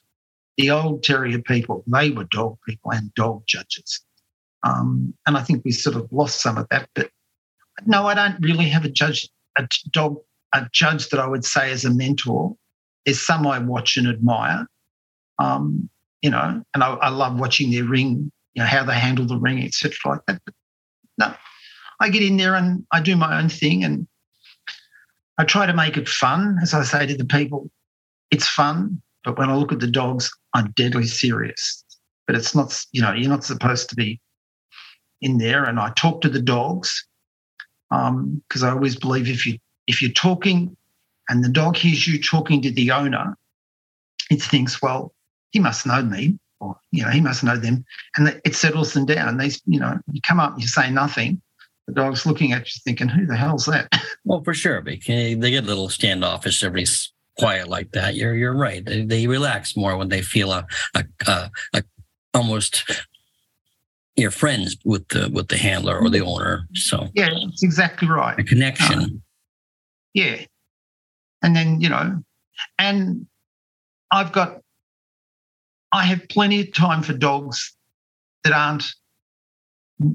[0.58, 4.02] The old terrier people, they were dog people and dog judges.
[4.64, 6.90] Um, and I think we sort of lost some of that.
[6.96, 7.12] But
[7.86, 10.18] no, I don't really have a judge, a dog,
[10.54, 12.56] a judge that I would say as a mentor.
[13.06, 14.68] There's some I watch and admire,
[15.40, 15.90] um,
[16.22, 19.38] you know, and I, I love watching their ring you know, how they handle the
[19.38, 19.94] ring, etc.
[20.06, 20.42] like that.
[20.46, 20.54] But
[21.18, 21.34] no,
[22.00, 24.08] I get in there and I do my own thing and
[25.38, 26.58] I try to make it fun.
[26.62, 27.70] As I say to the people,
[28.30, 31.84] it's fun, but when I look at the dogs, I'm deadly serious.
[32.28, 34.20] But it's not, you know, you're not supposed to be
[35.22, 35.64] in there.
[35.64, 37.06] And I talk to the dogs
[37.90, 40.76] because um, I always believe if you if you're talking
[41.32, 43.38] and the dog hears you talking to the owner,
[44.30, 45.14] it thinks, well,
[45.52, 47.86] he must know me or you know he must know them.
[48.18, 49.38] And it settles them down.
[49.38, 51.42] These you know you come up and you say nothing.
[51.88, 53.90] The dog's looking at you thinking who the hell's that?
[54.24, 58.16] Well for sure because they get a little standoffish everybody's quiet like that.
[58.16, 58.86] You're you're right.
[58.86, 61.84] They, they relax more when they feel a, a, a, a
[62.34, 62.92] almost
[64.16, 66.68] you're friends with the with the handler or the owner.
[66.76, 68.38] So yeah that's exactly right.
[68.38, 69.00] a connection.
[69.00, 69.22] Um,
[70.14, 70.44] yeah
[71.44, 72.22] and then you know
[72.78, 73.26] and
[74.12, 74.62] i've got
[75.92, 77.76] I have plenty of time for dogs
[78.44, 78.86] that aren't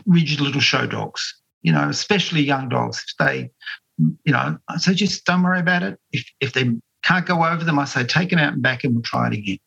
[0.07, 3.05] rigid little show dogs, you know, especially young dogs.
[3.09, 3.51] If they,
[3.99, 5.99] you know, I say just don't worry about it.
[6.13, 6.71] If if they
[7.05, 9.35] can't go over them, I say take them out and back and we'll try it
[9.35, 9.59] again.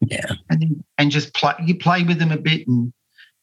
[0.00, 0.26] Yeah.
[0.50, 2.92] And then, and just play you play with them a bit and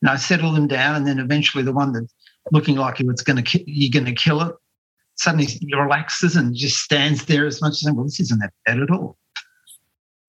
[0.01, 2.13] you know settle them down and then eventually the one that's
[2.51, 4.55] looking like it's going to you're going to kill it
[5.23, 8.79] suddenly relaxes and just stands there as much as saying, well this isn't that bad
[8.79, 9.17] at all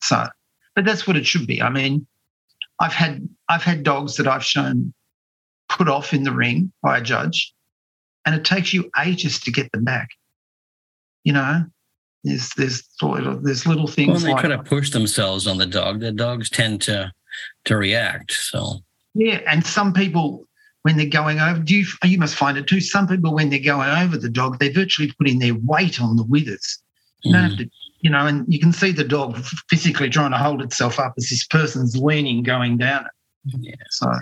[0.03, 0.27] so
[0.75, 1.63] but that's what it should be.
[1.63, 2.07] I mean,
[2.81, 4.93] I've had I've had dogs that I've shown
[5.69, 7.55] put off in the ring by a judge,
[8.27, 10.09] and it takes you ages to get them back.
[11.23, 11.65] You know,
[12.25, 14.09] there's there's there's little things.
[14.09, 16.01] Well, they like, try to push themselves on the dog.
[16.01, 17.13] The dogs tend to
[17.67, 18.33] to react.
[18.33, 18.81] So
[19.15, 20.47] yeah, and some people
[20.85, 22.81] when they're going over, do you you must find it too.
[22.81, 26.25] Some people when they're going over the dog, they're virtually putting their weight on the
[26.25, 26.83] withers.
[27.23, 27.49] You don't mm.
[27.49, 27.71] have to
[28.01, 29.39] you know, and you can see the dog
[29.71, 33.55] physically trying to hold itself up as this person's leaning going down it.
[33.61, 33.75] Yeah.
[33.89, 34.13] So.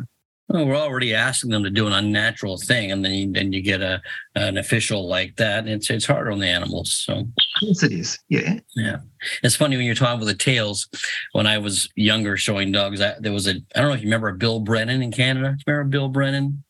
[0.52, 3.62] Well, we're already asking them to do an unnatural thing, and then you, then you
[3.62, 4.02] get a
[4.34, 6.92] an official like that, and it's it's harder on the animals.
[6.92, 7.24] So
[7.62, 8.18] yes, it is.
[8.28, 8.98] Yeah, yeah.
[9.42, 10.88] It's funny when you're talking about the tails.
[11.32, 14.06] When I was younger, showing dogs, I, there was a I don't know if you
[14.06, 15.56] remember Bill Brennan in Canada.
[15.66, 16.64] Remember Bill Brennan?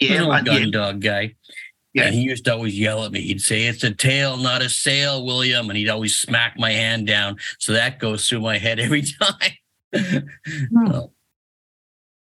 [0.00, 0.70] Yeah, an old gun yeah.
[0.70, 1.34] dog guy.
[1.96, 2.04] Yeah.
[2.04, 3.22] And he used to always yell at me.
[3.22, 5.70] He'd say, It's a tail, not a sail, William.
[5.70, 7.38] And he'd always smack my hand down.
[7.58, 9.52] So that goes through my head every time.
[9.94, 10.98] hmm.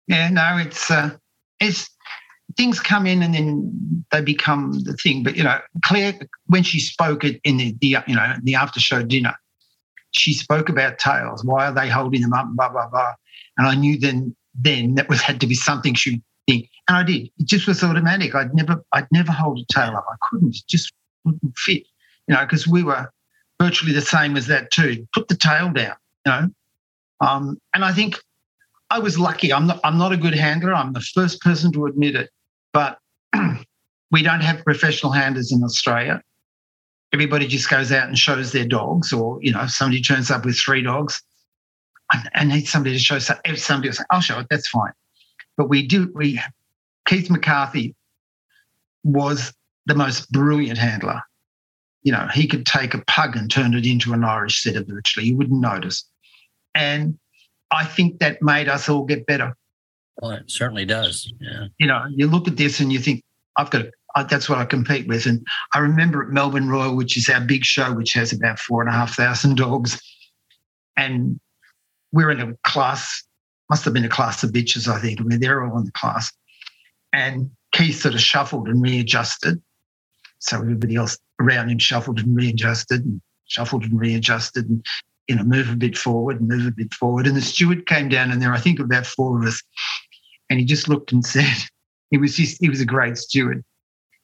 [0.08, 1.10] Yeah, no, it's uh
[1.60, 1.88] it's
[2.56, 5.22] things come in and then they become the thing.
[5.22, 8.80] But you know, Claire, when she spoke it in the, the you know the after
[8.80, 9.34] show dinner,
[10.10, 11.44] she spoke about tails.
[11.44, 12.48] Why are they holding them up?
[12.54, 13.14] Blah blah blah.
[13.58, 16.68] And I knew then then that was had to be something she thing.
[16.88, 17.30] And I did.
[17.38, 18.34] It just was automatic.
[18.34, 20.06] I'd never, I'd never hold a tail up.
[20.10, 20.56] I couldn't.
[20.56, 20.92] It just
[21.24, 21.84] wouldn't fit.
[22.26, 23.10] You know, because we were
[23.60, 25.06] virtually the same as that too.
[25.14, 25.94] Put the tail down.
[26.26, 26.48] You know,
[27.20, 28.20] um, and I think
[28.90, 29.52] I was lucky.
[29.52, 29.80] I'm not.
[29.84, 30.74] I'm not a good handler.
[30.74, 32.30] I'm the first person to admit it.
[32.72, 32.98] But
[34.10, 36.22] we don't have professional handlers in Australia.
[37.12, 40.58] Everybody just goes out and shows their dogs, or you know, somebody turns up with
[40.58, 41.22] three dogs.
[42.34, 43.18] I, need somebody to show.
[43.44, 44.92] If somebody say, "I'll show it," that's fine.
[45.58, 46.40] But we do, we,
[47.06, 47.94] Keith McCarthy
[49.04, 49.52] was
[49.86, 51.20] the most brilliant handler.
[52.02, 55.26] You know, he could take a pug and turn it into an Irish setter virtually.
[55.26, 56.08] You wouldn't notice.
[56.74, 57.18] And
[57.70, 59.56] I think that made us all get better.
[60.20, 61.32] Well, it certainly does.
[61.40, 61.66] Yeah.
[61.78, 63.22] You know, you look at this and you think,
[63.56, 65.26] I've got, I, that's what I compete with.
[65.26, 68.80] And I remember at Melbourne Royal, which is our big show, which has about four
[68.80, 70.00] and a half thousand dogs.
[70.96, 71.38] And
[72.12, 73.22] we're in a class
[73.70, 75.20] must have been a class of bitches, I think.
[75.20, 76.32] I mean, they're all in the class.
[77.12, 79.60] And Keith sort of shuffled and readjusted.
[80.38, 84.84] So everybody else around him shuffled and readjusted and shuffled and readjusted and,
[85.28, 87.26] you know, move a bit forward and move a bit forward.
[87.26, 89.62] And the steward came down and there, I think, about four of us.
[90.50, 91.56] And he just looked and said,
[92.10, 93.64] he was just, he was a great steward.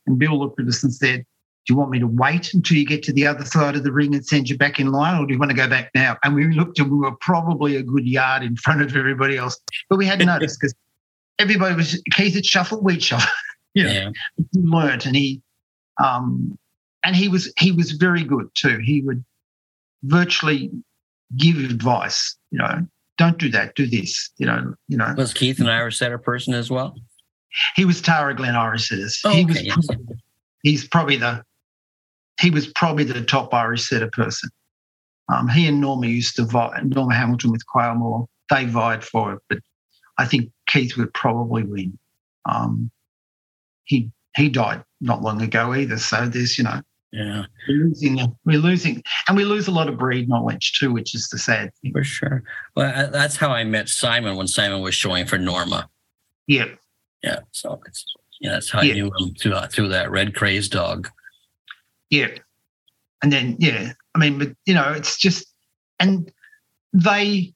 [0.07, 1.25] And Bill looked at us and said,
[1.67, 3.93] do you want me to wait until you get to the other side of the
[3.93, 6.19] ring and send you back in line, or do you want to go back now?
[6.23, 9.59] And we looked and we were probably a good yard in front of everybody else,
[9.89, 10.75] but we hadn't noticed because
[11.39, 13.33] everybody was Keith had shuffled, we'd shuffle.
[13.75, 14.11] you know, yeah.
[14.37, 15.41] He learned, and he,
[16.03, 16.59] um,
[17.03, 18.79] and he was he was very good too.
[18.85, 19.25] He would
[20.03, 20.71] virtually
[21.37, 22.37] give advice.
[22.51, 22.87] You know,
[23.19, 24.31] don't do that, do this.
[24.39, 25.15] You know, you know.
[25.17, 26.95] Was Keith an Irish setter person as well?
[27.77, 29.21] he was Tara Glen Irish setters.
[29.25, 29.87] Oh, he okay, was yes.
[29.87, 30.17] probably,
[30.63, 31.45] he's probably the
[32.41, 34.51] he was probably the top Irish setter person.
[35.33, 36.81] Um, he and Norma used to vie.
[36.83, 39.59] Norma Hamilton with Quailmore, they vied for it, but
[40.19, 41.99] I think Keith would probably win.
[42.49, 42.91] Um,
[43.85, 46.81] he he died not long ago either, so there's you know
[47.17, 51.15] Yeah, we're losing we're losing and we lose a lot of breed knowledge too, which
[51.15, 51.93] is the sad thing.
[51.93, 52.43] for sure.
[52.75, 55.89] Well, that's how I met Simon when Simon was showing for Norma.
[56.49, 56.67] Yeah,
[57.23, 58.05] Yeah, so it's
[58.41, 58.93] yeah, that's how Yeah.
[58.93, 61.09] I knew him through uh, through that red crazed dog.
[62.11, 62.31] yeah,
[63.23, 65.47] and then yeah, I mean, but you know, it's just
[66.01, 66.33] and
[66.93, 67.55] they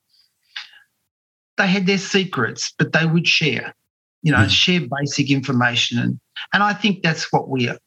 [1.56, 3.74] they had their secrets, but they would share,
[4.22, 4.50] you know, Mm.
[4.50, 6.20] share basic information, and
[6.52, 7.78] and I think that's what we are.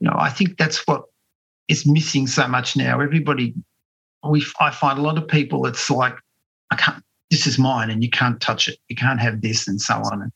[0.00, 1.04] You know, I think that's what
[1.68, 3.00] is missing so much now.
[3.00, 3.54] Everybody,
[4.28, 5.66] we I find a lot of people.
[5.66, 6.14] It's like
[6.70, 7.02] I can't.
[7.30, 8.78] This is mine, and you can't touch it.
[8.88, 10.22] You can't have this, and so on.
[10.22, 10.32] And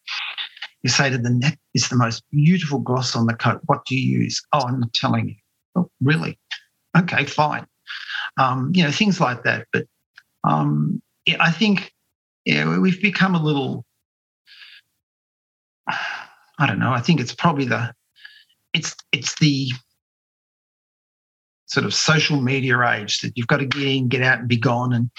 [0.83, 3.61] you say to the "That is the most beautiful gloss on the coat.
[3.67, 5.35] What do you use?" Oh, I'm not telling you.
[5.75, 6.39] Oh, really?
[6.97, 7.67] Okay, fine.
[8.39, 9.67] Um, you know, things like that.
[9.73, 9.87] But
[10.45, 11.93] um, yeah, I think
[12.45, 13.85] yeah, we've become a little.
[16.59, 16.93] I don't know.
[16.93, 17.93] I think it's probably the,
[18.75, 19.71] it's it's the
[21.67, 24.57] sort of social media age that you've got to get in, get out, and be
[24.57, 24.93] gone.
[24.93, 25.11] And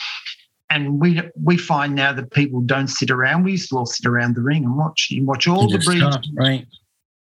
[0.70, 3.44] and we we find now that people don't sit around.
[3.44, 5.08] We used to all sit around the ring and watch.
[5.10, 6.66] You watch all the breeds right?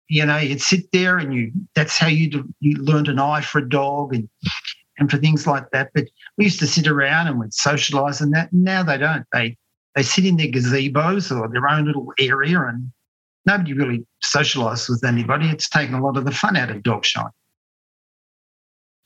[0.09, 3.59] you know you'd sit there and you that's how you you learned an eye for
[3.59, 4.27] a dog and
[4.97, 6.05] and for things like that but
[6.37, 9.55] we used to sit around and we'd socialize and that now they don't they
[9.95, 12.91] they sit in their gazebos or their own little area and
[13.47, 17.03] nobody really socializes with anybody it's taken a lot of the fun out of dog
[17.05, 17.31] showing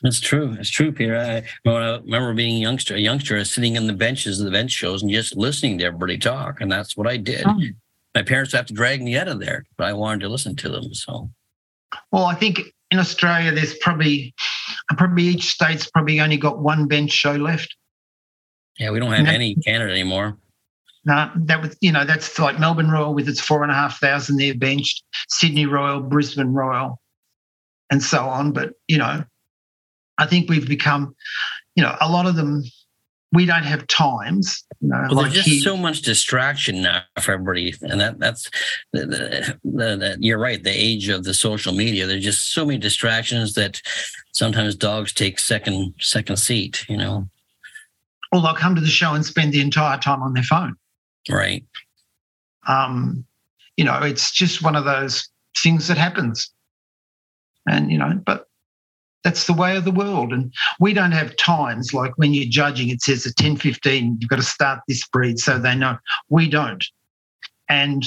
[0.01, 0.57] That's true.
[0.59, 1.15] It's true, Peter.
[1.15, 4.71] I I remember being a youngster, a youngster sitting in the benches of the bench
[4.71, 7.43] shows and just listening to everybody talk, and that's what I did.
[7.45, 7.59] Oh.
[8.15, 10.69] My parents have to drag me out of there, but I wanted to listen to
[10.69, 10.93] them.
[10.93, 11.29] So
[12.11, 14.33] well i think in australia there's probably
[14.89, 17.75] uh, probably each state's probably only got one bench show left
[18.81, 20.37] yeah, we don't have any in Canada anymore.
[21.03, 23.99] No, that was you know that's like Melbourne Royal with its four and a half
[23.99, 26.99] thousand there benched, Sydney Royal, Brisbane Royal,
[27.89, 28.51] and so on.
[28.51, 29.23] But you know,
[30.19, 31.15] I think we've become,
[31.75, 32.63] you know, a lot of them.
[33.33, 34.61] We don't have times.
[34.81, 38.19] You know, Well, like there's here- just so much distraction now for everybody, and that
[38.19, 38.51] that's
[38.91, 40.61] the, the, the, the, you're right.
[40.61, 43.81] The age of the social media, there's just so many distractions that
[44.33, 46.85] sometimes dogs take second second seat.
[46.89, 47.29] You know,
[48.33, 50.75] or they'll come to the show and spend the entire time on their phone.
[51.29, 51.63] Right?
[52.67, 53.25] Um,
[53.77, 56.51] you know, it's just one of those things that happens.
[57.67, 58.47] And, you know, but
[59.23, 60.33] that's the way of the world.
[60.33, 64.29] And we don't have times like when you're judging, it says at 10 15, you've
[64.29, 65.97] got to start this breed so they know.
[66.29, 66.83] We don't.
[67.69, 68.05] And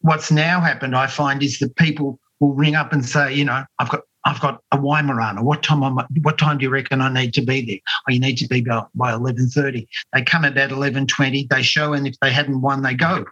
[0.00, 3.64] what's now happened, I find, is that people will ring up and say, you know,
[3.78, 5.42] I've got I've got a Weimaraner.
[5.42, 7.78] What time am I, what time do you reckon I need to be there?
[8.08, 9.86] Oh, you need to be by, by 11.30.
[10.14, 13.24] They come about 11.20, they show, and if they hadn't won, they go.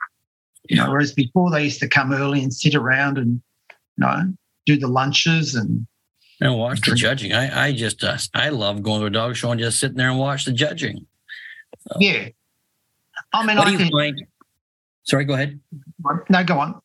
[0.69, 3.41] You know, whereas before they used to come early and sit around and,
[3.97, 4.33] you know,
[4.67, 5.87] do the lunches and
[6.41, 7.33] And watch the judging.
[7.33, 10.11] I I just uh, I love going to a dog show and just sitting there
[10.11, 11.07] and watch the judging.
[11.99, 12.29] yeah.
[13.33, 14.23] I mean, What I do you think, find?
[15.05, 15.59] Sorry, go ahead.
[16.29, 16.81] no, go on.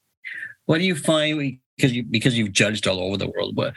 [0.65, 3.55] What do you find because you because you've judged all over the world?
[3.55, 3.73] What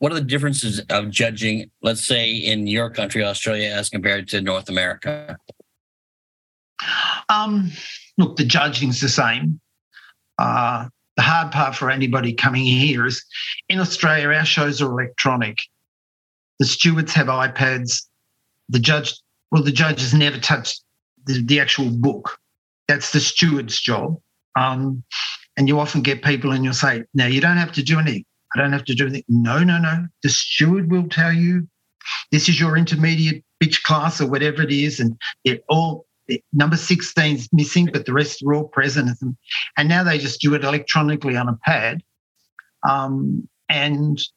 [0.00, 4.40] what are the differences of judging, let's say, in your country, Australia, as compared to
[4.40, 5.36] North America?
[7.28, 7.70] Um,
[8.16, 9.60] look, the judging's the same.
[10.38, 13.22] Uh, the hard part for anybody coming here is
[13.68, 15.58] in Australia, our shows are electronic.
[16.58, 18.04] The stewards have iPads.
[18.70, 19.14] The judge,
[19.50, 20.80] well, the judges never touch
[21.26, 22.38] the, the actual book.
[22.88, 24.18] That's the steward's job.
[24.56, 25.04] Um,
[25.58, 28.24] and you often get people and you'll say, now you don't have to do anything.
[28.54, 29.24] I don't have to do anything.
[29.28, 30.06] No, no, no.
[30.22, 31.68] The steward will tell you
[32.32, 35.00] this is your intermediate bitch class or whatever it is.
[35.00, 36.06] And they're all
[36.52, 39.10] number 16 is missing, but the rest are all present.
[39.76, 42.02] And now they just do it electronically on a pad.
[42.88, 44.28] Um, and as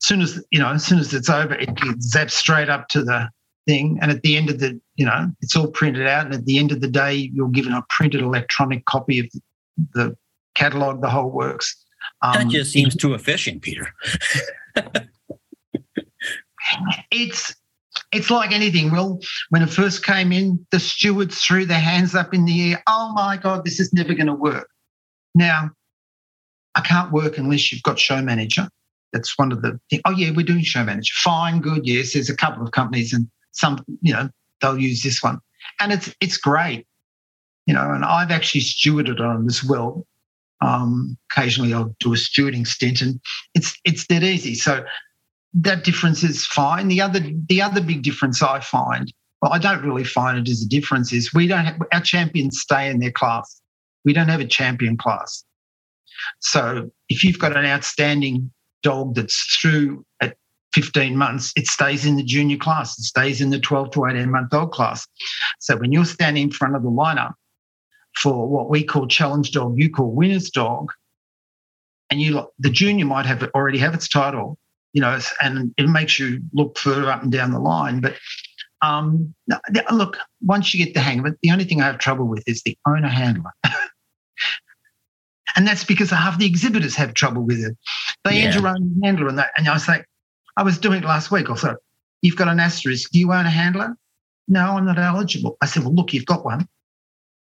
[0.00, 3.28] soon as you know, as soon as it's over, it zaps straight up to the
[3.66, 3.98] thing.
[4.02, 6.26] And at the end of the, you know, it's all printed out.
[6.26, 9.26] And at the end of the day, you're given a printed electronic copy of
[9.94, 10.16] the
[10.54, 11.83] catalogue, the whole works.
[12.22, 13.92] That Um, just seems too efficient, Peter.
[17.10, 17.54] it's
[18.12, 18.90] it's like anything.
[18.90, 22.82] Well, when it first came in, the stewards threw their hands up in the air.
[22.88, 24.68] Oh my God, this is never going to work.
[25.34, 25.70] Now,
[26.74, 28.68] I can't work unless you've got show manager.
[29.12, 30.02] That's one of the things.
[30.04, 31.12] Oh yeah, we're doing show manager.
[31.16, 31.86] Fine, good.
[31.86, 34.28] Yes, there's a couple of companies, and some, you know,
[34.60, 35.38] they'll use this one,
[35.80, 36.86] and it's it's great.
[37.66, 40.06] You know, and I've actually stewarded on as well.
[40.64, 43.20] Um, occasionally, I'll do a stewarding stint, and
[43.54, 44.54] it's it's that easy.
[44.54, 44.84] So
[45.54, 46.88] that difference is fine.
[46.88, 49.12] The other the other big difference I find,
[49.42, 52.60] well, I don't really find it as a difference, is we don't have, our champions
[52.60, 53.60] stay in their class.
[54.04, 55.44] We don't have a champion class.
[56.40, 58.50] So if you've got an outstanding
[58.82, 60.36] dog that's through at
[60.74, 62.98] 15 months, it stays in the junior class.
[62.98, 65.06] It stays in the 12 to 18 month old class.
[65.60, 67.34] So when you're standing in front of the lineup
[68.16, 70.92] for what we call challenge dog, you call winner's dog,
[72.10, 74.58] and you the junior might have already have its title,
[74.92, 78.00] you know, and it makes you look further up and down the line.
[78.00, 78.16] But
[78.82, 79.34] um,
[79.90, 82.42] look, once you get the hang of it, the only thing I have trouble with
[82.46, 83.50] is the owner handler.
[85.56, 87.76] and that's because half the exhibitors have trouble with it.
[88.24, 88.46] They yeah.
[88.46, 90.04] enter own handler, and that, and I say,
[90.56, 91.50] I was doing it last week.
[91.50, 91.76] I thought,
[92.22, 93.10] you've got an asterisk.
[93.10, 93.96] Do you own a handler?
[94.46, 95.56] No, I'm not eligible.
[95.60, 96.68] I said, well, look, you've got one.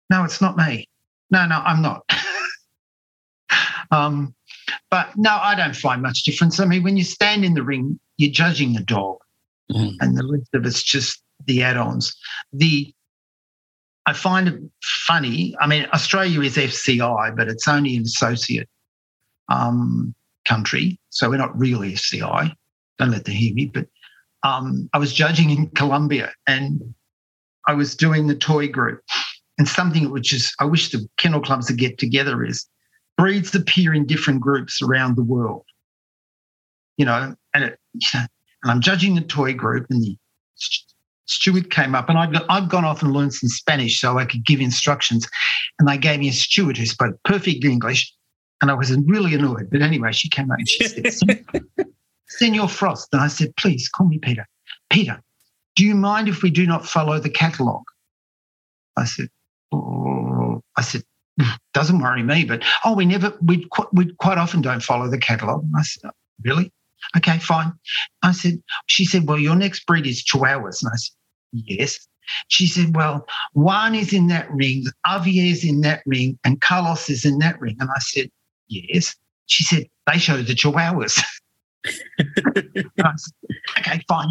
[0.10, 0.88] No, it's not me.
[1.32, 2.04] No, no, I'm not.
[3.92, 4.34] um,
[4.90, 6.60] but no, I don't find much difference.
[6.60, 9.18] I mean, when you stand in the ring, you're judging the dog,
[9.72, 9.94] mm.
[10.00, 12.16] and the rest of it's just the add-ons.
[12.54, 12.94] The
[14.06, 15.54] I find it funny.
[15.60, 18.70] I mean, Australia is FCI, but it's only an associate
[19.50, 20.16] um,
[20.48, 22.54] country, so we're not really FCI.
[22.98, 23.66] Don't let them hear me.
[23.66, 23.88] But
[24.44, 26.94] um, I was judging in Colombia, and
[27.68, 29.02] I was doing the toy group,
[29.58, 32.68] and something which is I wish the kennel clubs would get together is
[33.18, 35.66] breeds appear in different groups around the world.
[36.98, 37.80] You know, and it,
[38.14, 38.28] and
[38.72, 40.18] I'm judging the toy group, and the
[41.26, 44.46] steward came up, and I'd, I'd gone off and learned some Spanish so I could
[44.46, 45.28] give instructions,
[45.80, 48.14] and they gave me a steward who spoke perfect English,
[48.62, 49.70] and I was really annoyed.
[49.72, 51.46] But anyway, she came up and she said,
[52.30, 54.48] Senor Frost, and I said, please call me Peter.
[54.90, 55.22] Peter,
[55.76, 57.86] do you mind if we do not follow the catalogue?
[58.98, 59.30] I said.
[59.74, 61.04] I said,
[61.40, 65.18] hmm, doesn't worry me, but oh, we never, we we quite often don't follow the
[65.18, 65.66] catalogue.
[65.78, 66.72] I said, oh, really?
[67.16, 67.74] Okay, fine.
[68.24, 70.84] I said, she said, well, your next breed is Chihuahuas.
[70.84, 71.16] And I said,
[71.54, 72.08] yes.
[72.50, 77.10] She said, well, Juan is in that ring, Javier is in that ring, and Carlos
[77.10, 77.78] is in that ring.
[77.80, 78.30] And I said,
[78.68, 79.16] yes.
[79.46, 81.24] She said, they show the Chihuahuas.
[82.18, 83.34] said,
[83.78, 84.30] okay, fine.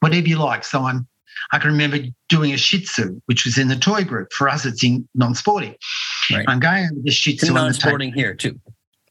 [0.00, 0.64] Whatever you like.
[0.64, 1.08] So I'm
[1.52, 4.32] I can remember doing a Shih Tzu, which was in the toy group.
[4.32, 5.74] For us, it's in non-sporting.
[6.30, 6.44] Right.
[6.48, 7.46] I'm going over the Shih Tzu.
[7.46, 8.58] It's non-sporting here too.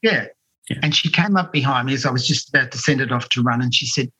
[0.01, 0.27] Yeah.
[0.69, 0.79] yeah.
[0.83, 3.29] And she came up behind me as I was just about to send it off
[3.29, 4.11] to run, and she said,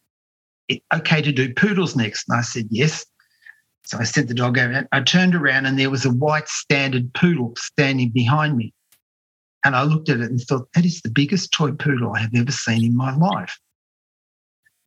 [0.93, 3.05] "Okay to do poodles next." And I said, "Yes."
[3.85, 4.87] So I sent the dog over.
[4.91, 8.73] I turned around, and there was a white standard poodle standing behind me.
[9.63, 12.35] And I looked at it and thought, that is the biggest toy poodle I have
[12.35, 13.57] ever seen in my life.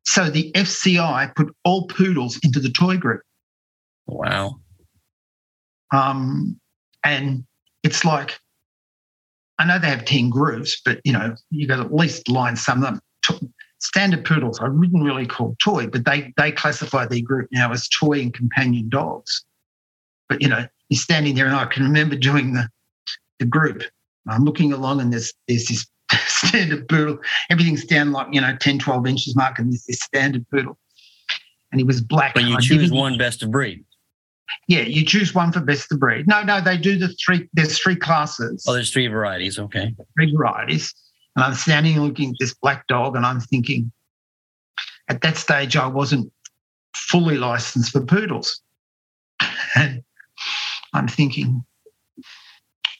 [0.09, 3.21] So the FCI put all poodles into the toy group.
[4.07, 4.59] Wow.
[5.93, 6.59] Um,
[7.05, 7.45] and
[7.83, 8.41] it's like,
[9.59, 12.83] I know they have 10 groups, but you know, you got at least line some
[12.83, 12.99] of
[13.29, 13.53] them.
[13.81, 17.87] Standard poodles, I wouldn't really call toy, but they they classify their group now as
[17.87, 19.45] toy and companion dogs.
[20.31, 22.67] But you know, you're standing there, and I can remember doing the
[23.39, 23.83] the group.
[24.27, 25.87] I'm looking along, and there's there's this
[26.27, 27.19] standard poodle.
[27.51, 30.79] Everything's down like, you know, 10, 12 inches mark, and this is standard poodle.
[31.71, 32.35] And he was black.
[32.35, 33.85] But you I choose one best of breed.
[34.67, 36.27] Yeah, you choose one for best of breed.
[36.27, 38.65] No, no, they do the three, there's three classes.
[38.67, 39.59] Oh, there's three varieties.
[39.59, 39.95] Okay.
[40.17, 40.95] Three varieties.
[41.37, 43.93] And I'm standing looking at this black dog, and I'm thinking,
[45.09, 46.33] at that stage, I wasn't
[46.95, 48.61] fully licensed for poodles.
[49.75, 50.03] and
[50.95, 51.65] I'm thinking,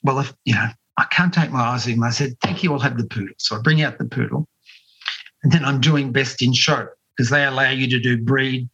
[0.03, 0.69] well, if, you know,
[0.99, 2.03] I can't take my eyes off him.
[2.03, 3.35] I said, Thank you, I'll have the poodle.
[3.39, 4.49] So I bring out the poodle.
[5.45, 8.69] And then I'm doing best in show because they allow you to do breed,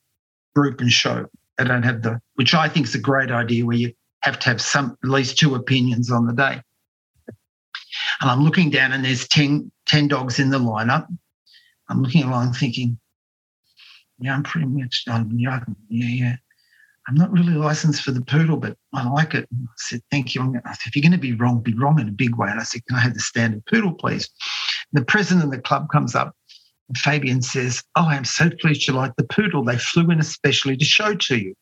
[0.56, 1.26] group, and show.
[1.58, 4.48] They don't have the, which I think is a great idea where you have to
[4.48, 6.62] have some at least two opinions on the day.
[8.22, 11.06] And I'm looking down and there's 10, 10 dogs in the lineup.
[11.90, 12.98] I'm looking along thinking,
[14.18, 15.38] yeah, I'm pretty much done.
[15.38, 15.60] Yeah,
[15.90, 16.36] yeah, yeah.
[17.06, 19.46] I'm not really licensed for the poodle, but I like it.
[19.52, 20.40] I said, thank you.
[20.64, 22.48] I said, if you're going to be wrong, be wrong in a big way.
[22.50, 24.28] And I said, can I have the standard poodle, please?
[24.92, 26.34] And the president of the club comes up
[26.88, 29.64] and Fabian says, oh, I'm so pleased you like the poodle.
[29.64, 31.54] They flew in especially to show to you.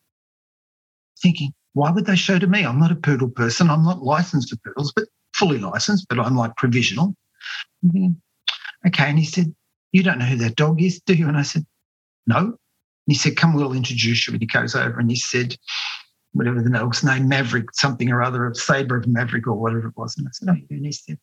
[1.20, 2.64] Thinking, why would they show to me?
[2.64, 3.68] I'm not a poodle person.
[3.68, 7.16] I'm not licensed for poodles, but fully licensed, but I'm like provisional.
[7.80, 8.20] Thinking,
[8.86, 9.08] okay.
[9.08, 9.54] And he said,
[9.90, 11.26] you don't know who that dog is, do you?
[11.26, 11.66] And I said,
[12.26, 12.56] no
[13.06, 14.32] he said, Come, we'll introduce you.
[14.32, 15.56] And he goes over and he said,
[16.32, 19.96] whatever the dog's name, Maverick, something or other, of saber of Maverick or whatever it
[19.96, 20.16] was.
[20.16, 20.76] And I said, Oh, yeah.
[20.76, 21.18] And he said,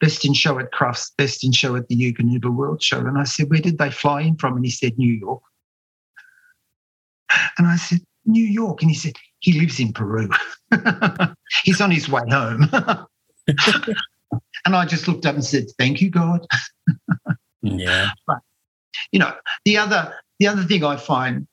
[0.00, 2.98] Best in show at Crufts, best in show at the Eukanuba World Show.
[2.98, 4.56] And I said, Where did they fly in from?
[4.56, 5.42] And he said, New York.
[7.58, 8.82] And I said, New York.
[8.82, 10.28] And he said, He lives in Peru.
[11.64, 12.68] He's on his way home.
[14.64, 16.46] And I just looked up and said, "Thank you, God."
[17.62, 18.10] yeah.
[18.26, 18.38] But,
[19.12, 19.34] you know,
[19.64, 21.46] the other the other thing I find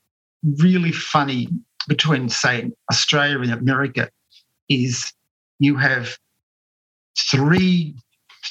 [0.60, 1.48] really funny
[1.88, 4.10] between, say, Australia and America
[4.70, 5.12] is
[5.60, 6.18] you have
[7.18, 7.96] three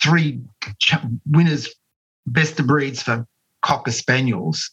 [0.02, 0.40] three
[1.28, 1.68] winners
[2.26, 3.26] best of breeds for
[3.62, 4.70] cocker spaniels,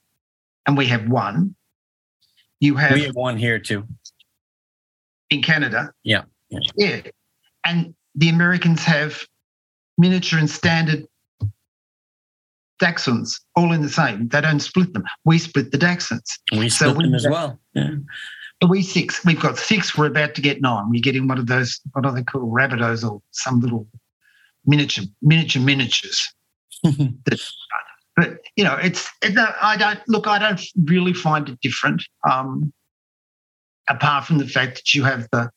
[0.68, 1.56] and we have one.
[2.60, 3.88] You have we have one here too
[5.30, 5.92] in Canada.
[6.04, 7.02] Yeah, yeah, yeah.
[7.66, 9.26] and the Americans have
[9.98, 11.08] miniature and standard
[12.82, 14.28] Dachshunds, all in the same.
[14.28, 15.04] They don't split them.
[15.26, 16.40] We split the Dachshunds.
[16.52, 17.60] We split so them as well.
[17.74, 17.96] Yeah.
[18.68, 19.24] We six.
[19.24, 19.98] We've got six.
[19.98, 20.90] We're about to get nine.
[20.90, 21.80] We're getting one of those.
[21.94, 22.52] What are they called?
[22.52, 23.88] Rabbitohs or some little
[24.66, 26.34] miniature miniature miniatures.
[28.18, 30.28] but you know, it's it, I don't look.
[30.28, 32.04] I don't really find it different.
[32.30, 32.74] Um,
[33.88, 35.50] apart from the fact that you have the,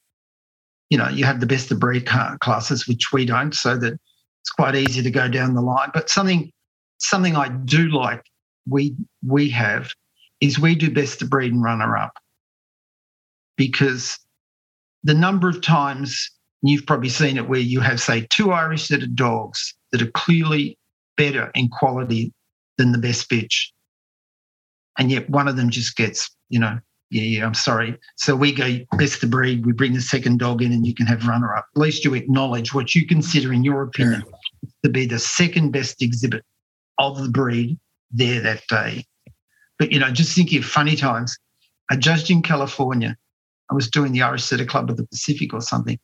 [0.90, 2.06] you know, you have the best of breed
[2.40, 5.90] classes, which we don't, so that it's quite easy to go down the line.
[5.92, 6.52] But something
[7.00, 8.22] something I do like
[8.68, 8.94] we
[9.26, 9.90] we have
[10.40, 12.12] is we do best of breed and runner up
[13.56, 14.18] because
[15.02, 16.30] the number of times
[16.62, 20.78] you've probably seen it where you have say two Irish setter dogs that are clearly
[21.16, 22.32] better in quality
[22.78, 23.66] than the best bitch,
[24.98, 26.78] and yet one of them just gets you know
[27.10, 27.98] yeah, yeah, I'm sorry.
[28.16, 29.66] So we go best of breed.
[29.66, 31.66] We bring the second dog in, and you can have runner up.
[31.74, 34.22] At least you acknowledge what you consider, in your opinion,
[34.84, 36.44] to be the second best exhibit
[36.98, 37.78] of the breed
[38.10, 39.04] there that day.
[39.78, 41.36] But, you know, just thinking of funny times,
[41.90, 43.16] I judged in California.
[43.70, 45.98] I was doing the Irish Setter Club of the Pacific or something.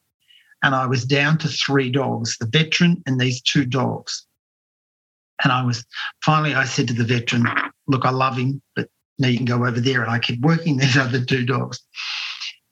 [0.63, 4.27] And I was down to three dogs, the veteran and these two dogs.
[5.45, 5.85] And I was
[6.25, 7.47] finally, I said to the veteran,
[7.87, 10.03] Look, I love him, but now you can go over there.
[10.03, 11.81] And I kept working these other two dogs.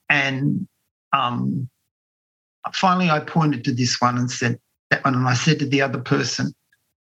[0.08, 0.66] And
[1.12, 1.68] um,
[2.72, 4.58] finally, I pointed to this one and said,
[4.90, 5.14] That one.
[5.14, 6.54] And I said to the other person,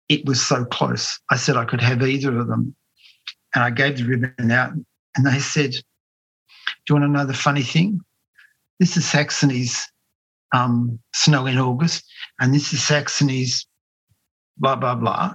[0.09, 1.19] it was so close.
[1.31, 2.75] I said I could have either of them.
[3.55, 4.73] And I gave the ribbon out,
[5.17, 5.81] and they said, Do
[6.89, 8.01] you want to know the funny thing?
[8.79, 9.91] This is Saxony's
[10.55, 12.05] um, Snow in August,
[12.39, 13.67] and this is Saxony's
[14.59, 15.35] blah, blah, blah.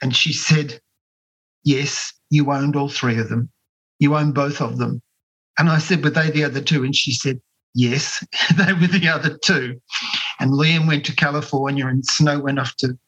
[0.00, 0.80] And she said,
[1.64, 3.48] Yes, you owned all three of them.
[4.00, 5.00] You own both of them.
[5.58, 6.82] And I said, Were they the other two?
[6.82, 7.40] And she said,
[7.74, 9.80] Yes, they were the other two.
[10.40, 12.98] And Liam went to California and Snow went off to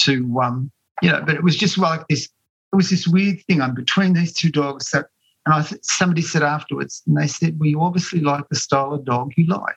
[0.00, 0.70] to um,
[1.02, 2.28] you know, but it was just like this.
[2.72, 3.60] It was this weird thing.
[3.60, 4.90] I'm between these two dogs.
[4.90, 5.06] That,
[5.46, 9.04] and I somebody said afterwards, and they said, "Well, you obviously like the style of
[9.04, 9.76] dog you like."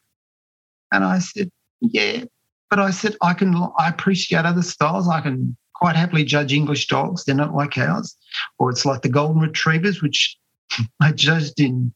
[0.91, 1.49] And I said,
[1.81, 2.23] "Yeah,"
[2.69, 3.55] but I said, "I can.
[3.77, 5.07] I appreciate other styles.
[5.07, 7.23] I can quite happily judge English dogs.
[7.23, 8.15] They're not like ours,
[8.57, 10.37] or it's like the golden retrievers, which
[11.01, 11.93] I judged in.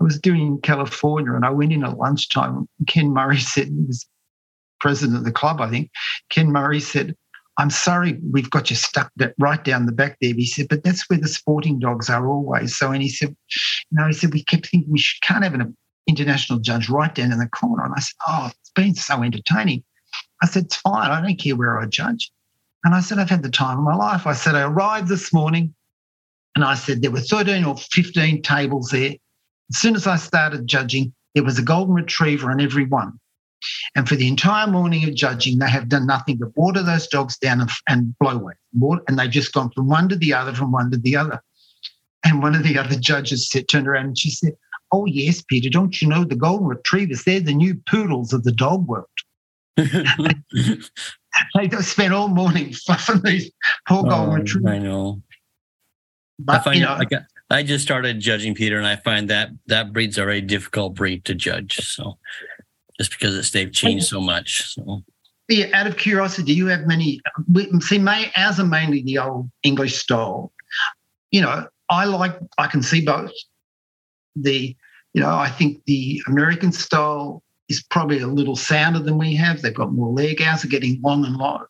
[0.00, 2.68] I was doing in California, and I went in at lunchtime.
[2.86, 4.06] Ken Murray said, he was
[4.80, 5.90] president of the club, I think.
[6.30, 7.16] Ken Murray said,
[7.58, 10.32] I'm sorry, we've got you stuck right down the back there.
[10.32, 12.78] He said, but that's where the sporting dogs are always.
[12.78, 13.30] So, and he said,
[13.90, 17.32] you know, he said, we kept thinking we can't have an international judge right down
[17.32, 17.84] in the corner.
[17.84, 19.82] And I said, oh, it's been so entertaining.
[20.40, 21.10] I said, it's fine.
[21.10, 22.30] I don't care where I judge.
[22.84, 24.24] And I said, I've had the time of my life.
[24.24, 25.74] I said, I arrived this morning
[26.54, 29.14] and I said, there were 13 or 15 tables there.
[29.70, 33.18] As soon as I started judging, there was a golden retriever on every one.
[33.94, 37.36] And for the entire morning of judging, they have done nothing but water those dogs
[37.38, 38.54] down and, and blow away.
[39.08, 41.42] And they've just gone from one to the other, from one to the other.
[42.24, 44.52] And one of the other judges said, turned around and she said,
[44.90, 47.24] Oh, yes, Peter, don't you know the golden retrievers?
[47.24, 49.06] They're the new poodles of the dog world.
[49.76, 49.92] they
[51.80, 53.50] spent all morning fluffing these
[53.86, 54.72] poor oh, golden retrievers.
[54.72, 55.22] I know.
[56.38, 57.10] But, I find you know, like
[57.50, 60.94] I just started judging Peter, and I find that that breed's are a very difficult
[60.94, 61.76] breed to judge.
[61.78, 62.18] So
[62.98, 64.74] just because it's they've changed so much.
[64.74, 65.02] So.
[65.48, 67.20] Yeah, out of curiosity, do you have many?
[67.80, 70.52] See, my ours are mainly the old English style.
[71.30, 73.32] You know, I like, I can see both.
[74.36, 74.76] The,
[75.14, 79.62] you know, I think the American style is probably a little sounder than we have.
[79.62, 80.42] They've got more leg.
[80.42, 81.60] Ours are getting long and low,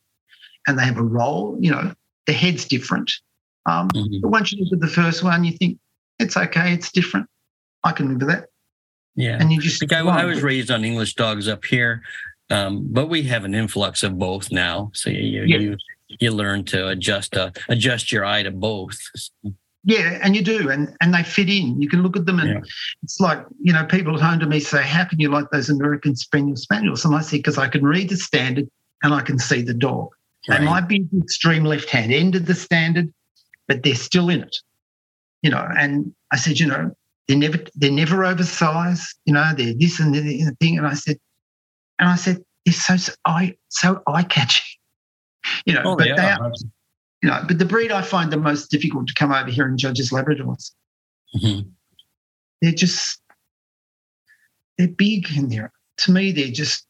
[0.67, 1.57] and they have a roll.
[1.61, 1.95] You know,
[2.27, 3.13] the head's different.
[3.67, 4.21] Um, mm-hmm.
[4.23, 5.79] But once you look at the first one, you think
[6.19, 7.27] it's okay, it's different.
[7.85, 8.49] I can live with that.
[9.19, 9.37] Yeah.
[9.41, 12.03] And you just, like I, I, was raised on English dogs up here,
[12.51, 14.93] um, but we have an influx of both now.
[14.95, 15.59] So you, yeah.
[15.59, 15.77] you,
[16.21, 18.97] you learn to adjust, uh, adjust your eye to both.
[19.83, 21.81] Yeah, and you do, and and they fit in.
[21.81, 22.61] You can look at them, and yeah.
[23.03, 25.71] it's like you know, people at home to me say, "How can you like those
[25.71, 28.69] American Spaniel Spaniels?" And I say, "Because I can read the standard
[29.03, 30.11] and I can see the dog.
[30.49, 30.59] Right.
[30.59, 33.13] They might be the extreme left-hand end of the standard,
[33.67, 34.57] but they're still in it,
[35.43, 36.95] you know." And I said, you know,
[37.29, 39.17] they're never they're never oversized.
[39.27, 40.79] You know, they're this and the thing.
[40.79, 41.19] And I said,
[41.99, 44.67] and I said, they're so eye so eye catching.
[45.67, 46.17] you know, oh, but yeah.
[46.17, 46.53] they are,
[47.23, 49.79] you know, but the breed I find the most difficult to come over here and
[49.79, 50.73] judge is Labradors.
[51.37, 51.69] Mm-hmm.
[52.63, 53.21] They're just
[54.79, 55.73] they're big in there.
[55.99, 56.87] To me, they're just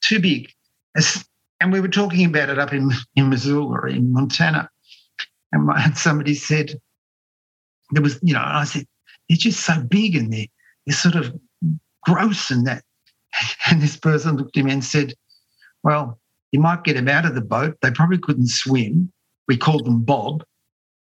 [0.00, 0.50] too big.
[0.96, 1.24] As,
[1.60, 4.70] and we were talking about it up in in Missoula, in Montana,
[5.52, 6.80] and my, somebody said
[7.90, 8.86] there was, you know, and I said
[9.28, 10.46] they're just so big and they're
[10.86, 11.34] they're sort of
[12.02, 12.84] gross and that.
[13.70, 15.14] And this person looked at me and said,
[15.82, 16.20] "Well,
[16.52, 17.76] you might get them out of the boat.
[17.82, 19.12] They probably couldn't swim.
[19.48, 20.44] We called them Bob.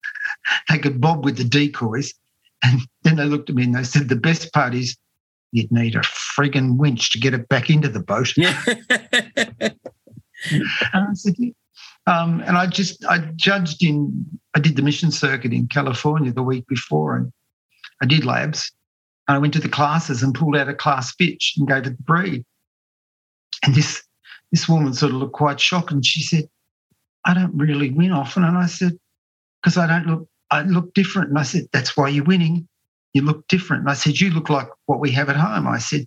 [0.69, 2.13] they could bob with the decoys.
[2.63, 4.97] And then they looked at me and they said, the best part is
[5.51, 8.33] you'd need a frigging winch to get it back into the boat.
[8.37, 9.75] and
[10.93, 11.35] I said,
[12.07, 16.41] um, and I just, I judged in, I did the mission circuit in California the
[16.41, 17.31] week before and
[18.03, 18.69] I did labs.
[19.27, 21.97] And I went to the classes and pulled out a class bitch and gave it
[21.97, 22.43] the breed.
[23.63, 24.03] And this
[24.51, 26.49] this woman sort of looked quite shocked and she said,
[27.25, 28.43] I don't really win often.
[28.43, 28.99] And I said,
[29.61, 31.29] because I don't look, I look different.
[31.29, 32.67] And I said, that's why you're winning.
[33.13, 33.83] You look different.
[33.83, 35.65] And I said, you look like what we have at home.
[35.65, 36.05] I said,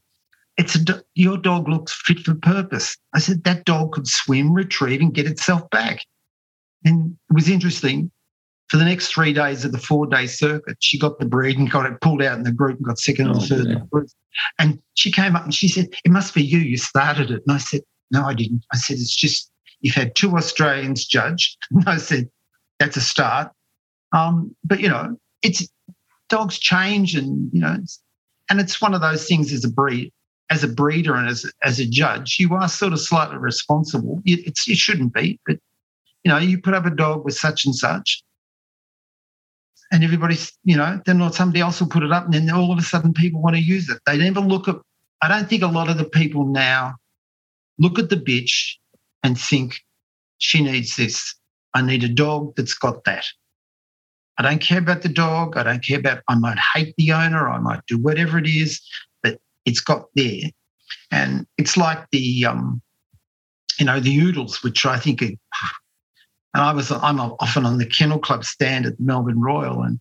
[0.58, 2.96] it's a, your dog looks fit for purpose.
[3.14, 6.04] I said, that dog could swim, retrieve, and get itself back.
[6.84, 8.10] And it was interesting.
[8.68, 11.70] For the next three days of the four day circuit, she got the breed and
[11.70, 13.66] got it pulled out in the group and got second oh, or third.
[13.68, 14.00] Yeah.
[14.58, 16.58] And she came up and she said, It must be you.
[16.58, 17.42] You started it.
[17.46, 18.64] And I said, no, I didn't.
[18.72, 19.50] I said, it's just,
[19.80, 21.56] you've had two Australians judge.
[21.70, 22.28] And I said,
[22.78, 23.52] that's a start.
[24.12, 25.68] Um, but, you know, it's
[26.28, 28.00] dogs change and, you know, it's,
[28.48, 30.12] and it's one of those things as a breed,
[30.50, 34.22] as a breeder and as, as a judge, you are sort of slightly responsible.
[34.24, 35.58] It, it's, it shouldn't be, but,
[36.22, 38.22] you know, you put up a dog with such and such,
[39.92, 42.78] and everybody's, you know, then somebody else will put it up, and then all of
[42.78, 43.98] a sudden people want to use it.
[44.06, 44.76] They never look at,
[45.22, 46.96] I don't think a lot of the people now
[47.78, 48.74] look at the bitch
[49.22, 49.80] and think,
[50.38, 51.34] she needs this.
[51.72, 53.24] I need a dog that's got that.
[54.38, 55.56] I don't care about the dog.
[55.56, 57.48] I don't care about, I might hate the owner.
[57.48, 58.82] I might do whatever it is,
[59.22, 60.50] but it's got there.
[61.10, 62.82] And it's like the, um,
[63.78, 65.30] you know, the oodles, which I think are,
[66.56, 70.00] and I was, I'm often on the Kennel Club stand at Melbourne Royal and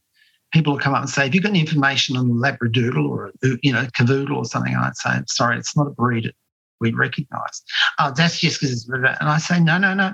[0.54, 3.34] people will come up and say, have you got any information on the Labradoodle or,
[3.62, 4.74] you know, Cavoodle or something?
[4.74, 6.32] I'd say, sorry, it's not a breed
[6.80, 7.62] we recognise.
[8.00, 10.14] Oh, that's just because it's and I say, no, no, no.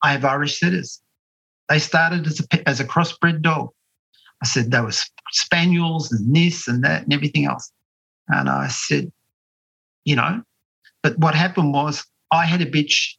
[0.00, 1.02] I have Irish setters.
[1.68, 3.70] They started as a as a crossbred dog.
[4.44, 4.92] I said they were
[5.32, 7.72] spaniels and this and that and everything else.
[8.28, 9.10] And I said,
[10.04, 10.40] you know,
[11.02, 13.14] but what happened was I had a bitch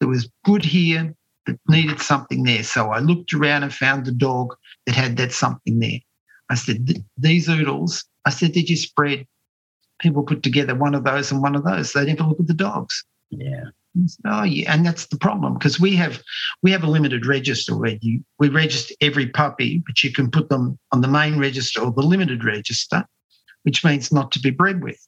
[0.00, 1.14] that was good here
[1.46, 2.62] but needed something there.
[2.62, 6.00] So I looked around and found the dog that had that something there.
[6.50, 9.26] I said, these oodles, I said, they're just bred
[9.98, 11.92] people put together one of those and one of those.
[11.92, 13.04] They never look at the dogs.
[13.30, 13.64] Yeah.
[14.26, 16.22] Oh yeah, and that's the problem because we have
[16.62, 20.50] we have a limited register where you we register every puppy, but you can put
[20.50, 23.06] them on the main register or the limited register,
[23.62, 24.98] which means not to be bred with,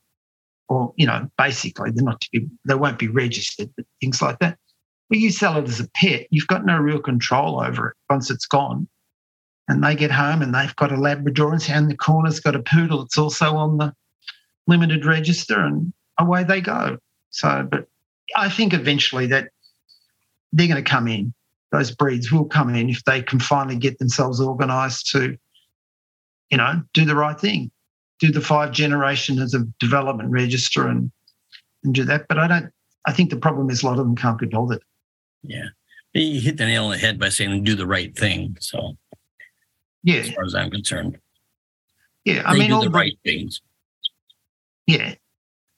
[0.71, 4.39] or you know, basically they're not to be they won't be registered, but things like
[4.39, 4.57] that.
[5.09, 8.31] When you sell it as a pet, you've got no real control over it once
[8.31, 8.89] it's gone.
[9.67, 12.63] And they get home and they've got a Labrador and down the corner's got a
[12.63, 13.03] poodle.
[13.03, 13.95] It's also on the
[14.67, 16.99] limited register and away they go.
[17.31, 17.87] So, but
[18.37, 19.51] I think eventually that
[20.53, 21.35] they're going to come in.
[21.71, 25.37] Those breeds will come in if they can finally get themselves organised to,
[26.51, 27.71] you know, do the right thing,
[28.21, 31.11] do the five generations of development register and
[31.85, 32.27] and do that.
[32.29, 32.71] But I don't.
[33.07, 34.83] I think the problem is a lot of them can't be bothered.
[35.43, 35.67] Yeah,
[36.15, 38.57] you hit the nail on the head by saying do the right thing.
[38.61, 38.97] So,
[40.03, 41.19] yeah, as far as I'm concerned,
[42.25, 43.61] yeah, I they mean, do the right things.
[44.87, 45.15] Yeah.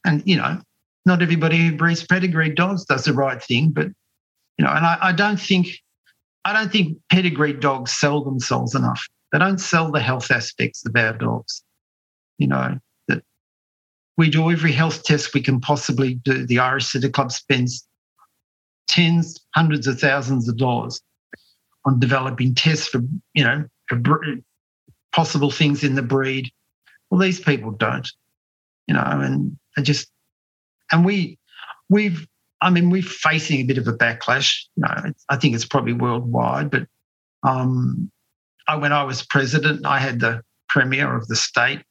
[0.06, 0.62] And, you know,
[1.04, 3.88] not everybody who breeds pedigree dogs does the right thing, but,
[4.56, 5.76] you know, and I, I don't think,
[6.44, 9.06] I don't think pedigree dogs sell themselves enough.
[9.32, 11.62] They don't sell the health aspects of our dogs.
[12.38, 13.22] You know, that
[14.16, 16.46] we do every health test we can possibly do.
[16.46, 17.86] The Irish Setter Club spends
[18.90, 21.00] tens, hundreds of thousands of dollars
[21.84, 23.00] on developing tests for,
[23.34, 24.00] you know, for
[25.12, 26.50] possible things in the breed.
[27.10, 28.08] Well, these people don't
[28.90, 30.10] you know, and I just,
[30.90, 31.38] and we,
[31.88, 32.26] we've,
[32.60, 34.64] I mean, we're facing a bit of a backlash.
[34.74, 36.88] You know, I think it's probably worldwide, but
[37.44, 38.10] um,
[38.66, 41.82] I, when I was president, I had the premier of the state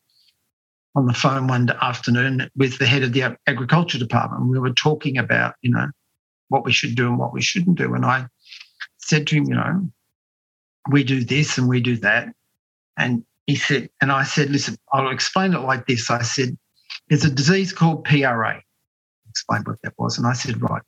[0.94, 4.52] on the phone one afternoon with the head of the agriculture department.
[4.52, 5.88] We were talking about, you know,
[6.50, 7.94] what we should do and what we shouldn't do.
[7.94, 8.28] And I
[8.98, 9.90] said to him, you know,
[10.90, 12.28] we do this and we do that.
[12.98, 16.10] And he said, and I said, listen, I'll explain it like this.
[16.10, 16.58] I said,
[17.08, 18.62] there's a disease called PRA.
[19.30, 20.18] Explain what that was.
[20.18, 20.82] And I said, right,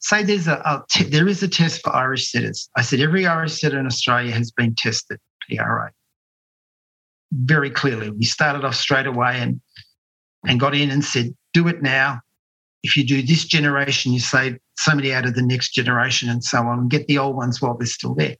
[0.00, 2.70] say there's a, a t- there is a test for Irish setters.
[2.76, 5.18] I said every Irish setter in Australia has been tested
[5.50, 5.90] PRA
[7.32, 8.10] very clearly.
[8.10, 9.60] We started off straight away and
[10.46, 12.20] and got in and said, do it now.
[12.82, 16.44] If you do this generation, you save so many out of the next generation and
[16.44, 18.36] so on, and get the old ones while they're still there.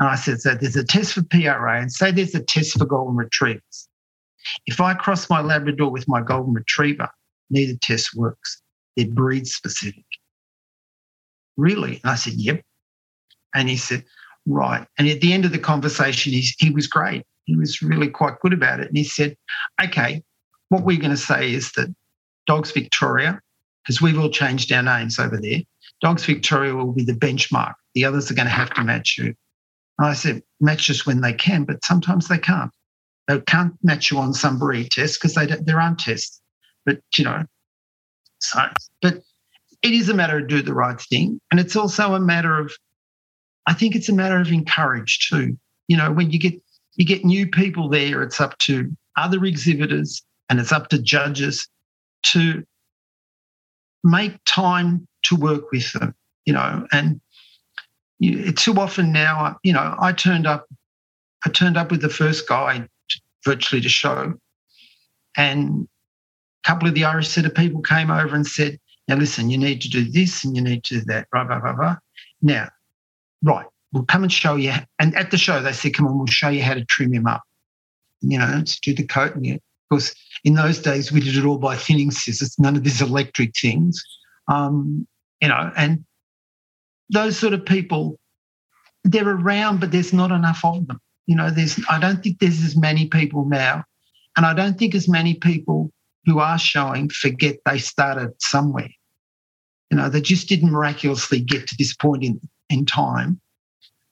[0.00, 2.84] And I said, so there's a test for PRA, and say there's a test for
[2.84, 3.88] golden retrievers.
[4.66, 7.08] If I cross my Labrador with my golden retriever,
[7.50, 8.60] neither test works.
[8.96, 10.04] They're breed specific.
[11.56, 12.00] Really?
[12.02, 12.62] And I said, yep.
[13.54, 14.04] And he said,
[14.46, 14.86] right.
[14.98, 17.24] And at the end of the conversation, he, he was great.
[17.44, 18.88] He was really quite good about it.
[18.88, 19.36] And he said,
[19.82, 20.22] okay,
[20.68, 21.94] what we're going to say is that
[22.46, 23.40] Dogs Victoria,
[23.84, 25.60] because we've all changed our names over there,
[26.00, 27.74] Dogs Victoria will be the benchmark.
[27.94, 29.34] The others are going to have to match you.
[29.98, 32.70] And I said, match us when they can, but sometimes they can't.
[33.28, 36.40] They can't match you on some breed test because they don't, there aren't tests.
[36.84, 37.44] But you know,
[38.40, 38.66] so
[39.00, 39.22] but
[39.82, 42.72] it is a matter of do the right thing, and it's also a matter of,
[43.66, 45.56] I think it's a matter of encourage too.
[45.88, 46.60] You know, when you get
[46.96, 51.66] you get new people there, it's up to other exhibitors and it's up to judges
[52.24, 52.64] to
[54.04, 56.14] make time to work with them.
[56.44, 57.20] You know, and
[58.18, 60.68] you, too often now, you know, I turned up,
[61.44, 62.86] I turned up with the first guy
[63.44, 64.34] virtually to show,
[65.36, 65.88] and
[66.64, 68.78] a couple of the Irish setter people came over and said,
[69.08, 71.60] "Now listen, you need to do this and you need to do that." Blah blah
[71.60, 71.96] blah blah.
[72.42, 72.68] Now,
[73.42, 74.74] right, we'll come and show you.
[74.98, 77.26] And at the show, they said, "Come on, we'll show you how to trim him
[77.26, 77.42] up."
[78.20, 79.34] You know, to do the coat.
[79.34, 80.14] And of course,
[80.44, 82.58] in those days, we did it all by thinning scissors.
[82.58, 84.02] None of these electric things.
[84.48, 85.06] Um,
[85.40, 86.04] you know, and
[87.10, 88.18] those sort of people,
[89.04, 91.00] they're around, but there's not enough of them.
[91.26, 93.84] You know, there's I don't think there's as many people now,
[94.36, 95.90] and I don't think as many people
[96.26, 98.90] who are showing forget they started somewhere.
[99.90, 103.40] You know, they just didn't miraculously get to this point in, in time.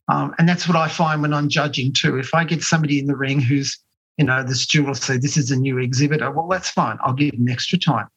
[0.08, 2.18] Um, and that's what I find when I'm judging too.
[2.18, 3.78] If I get somebody in the ring who's,
[4.18, 6.98] you know, the steward will say, this is a new exhibitor, well, that's fine.
[7.02, 8.08] I'll give them extra time.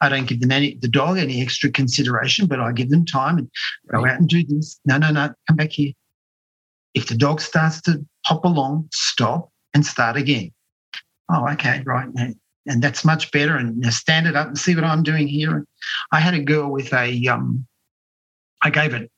[0.00, 3.38] I don't give them any the dog any extra consideration, but I give them time
[3.38, 3.50] and
[3.90, 4.78] go out and do this.
[4.84, 5.92] No, no, no, come back here.
[6.94, 10.52] If the dog starts to hop along, stop and start again.
[11.30, 12.08] Oh, okay, right.
[12.66, 13.56] And that's much better.
[13.56, 15.66] And stand it up and see what I'm doing here.
[16.12, 17.66] I had a girl with a, um,
[18.62, 19.10] I gave it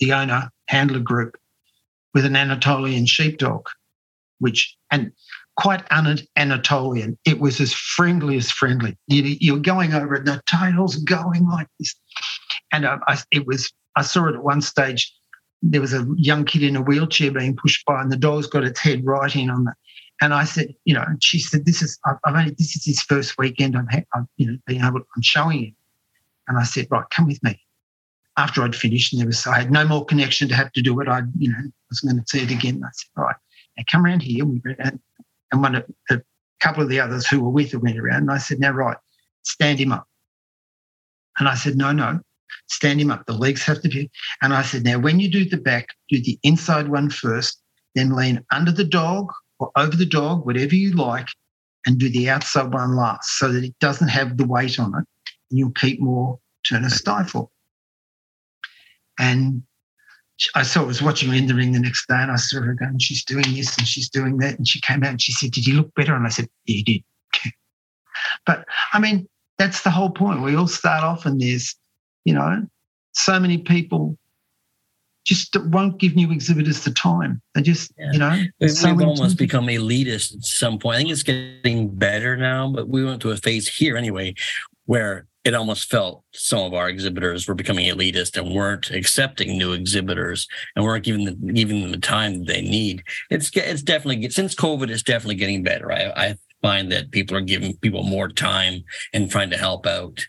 [0.00, 1.36] the owner handler group
[2.14, 3.66] with an Anatolian sheepdog,
[4.38, 5.12] which and
[5.56, 7.16] quite un-Anatolian.
[7.24, 8.96] It was as friendly as friendly.
[9.06, 11.94] You, are going over it, the tail's going like this.
[12.72, 15.12] And uh, I, it was, I saw it at one stage.
[15.62, 18.64] There was a young kid in a wheelchair being pushed by, and the dog's got
[18.64, 19.74] its head right in on the.
[20.20, 23.36] And I said, you know, she said, "This is, I've only, this is his first
[23.38, 23.76] weekend.
[23.76, 25.76] I'm, I'm you know, being able, I'm showing him."
[26.48, 27.60] And I said, "Right, come with me."
[28.36, 31.00] After I'd finished, and there was, I had no more connection to have to do
[31.00, 31.08] it.
[31.08, 32.82] I, you know, was going to see it again.
[32.84, 33.36] I said, "Right,
[33.76, 34.44] now come around here."
[34.78, 35.00] And
[35.52, 36.20] and one of a
[36.60, 38.22] couple of the others who were with her went around.
[38.22, 38.96] And I said, Now, right,
[39.42, 40.06] stand him up.
[41.38, 42.20] And I said, No, no,
[42.68, 43.26] stand him up.
[43.26, 44.10] The legs have to be.
[44.42, 47.60] And I said, Now, when you do the back, do the inside one first,
[47.94, 51.28] then lean under the dog or over the dog, whatever you like,
[51.86, 55.04] and do the outside one last so that it doesn't have the weight on it.
[55.50, 57.52] And you'll keep more turn turner stifle.
[59.18, 59.62] And
[60.54, 62.60] I saw I was watching her in the ring the next day and I saw
[62.60, 64.58] her going, she's doing this and she's doing that.
[64.58, 66.14] And she came out and she said, Did he look better?
[66.14, 67.52] And I said, Yeah, he did.
[68.46, 69.28] but I mean,
[69.58, 70.42] that's the whole point.
[70.42, 71.76] We all start off and there's,
[72.24, 72.66] you know,
[73.12, 74.18] so many people
[75.24, 77.40] just won't give new exhibitors the time.
[77.54, 78.12] They just, yeah.
[78.12, 80.96] you know, we've, so we've almost become elitist at some point.
[80.96, 84.34] I think it's getting better now, but we went to a phase here anyway
[84.86, 89.72] where it almost felt some of our exhibitors were becoming elitist and weren't accepting new
[89.72, 93.02] exhibitors and weren't giving them giving them the time that they need.
[93.30, 95.92] It's it's definitely since COVID, it's definitely getting better.
[95.92, 98.82] I, I find that people are giving people more time
[99.12, 100.26] and trying to help out.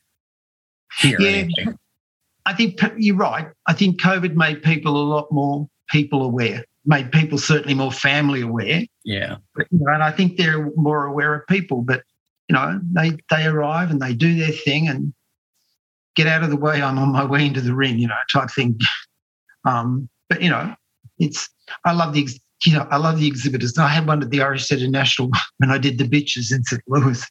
[0.99, 1.78] Here, yeah, anyway.
[2.45, 3.47] I think you're right.
[3.68, 8.41] I think COVID made people a lot more people aware, made people certainly more family
[8.41, 8.84] aware.
[9.03, 12.03] Yeah, but, you know, and I think they're more aware of people, but
[12.49, 15.13] you know, they they arrive and they do their thing and
[16.15, 16.81] get out of the way.
[16.81, 18.79] I'm on my way into the ring, you know, type thing.
[19.67, 20.75] Um, but you know,
[21.17, 21.49] it's
[21.85, 22.27] I love the
[22.63, 23.75] you know I love the exhibitors.
[23.79, 26.83] I had one at the Irish Setter National when I did the bitches in St.
[26.87, 27.25] Louis.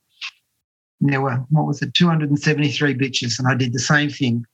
[1.01, 4.45] And there were what was it, 273 bitches, and I did the same thing.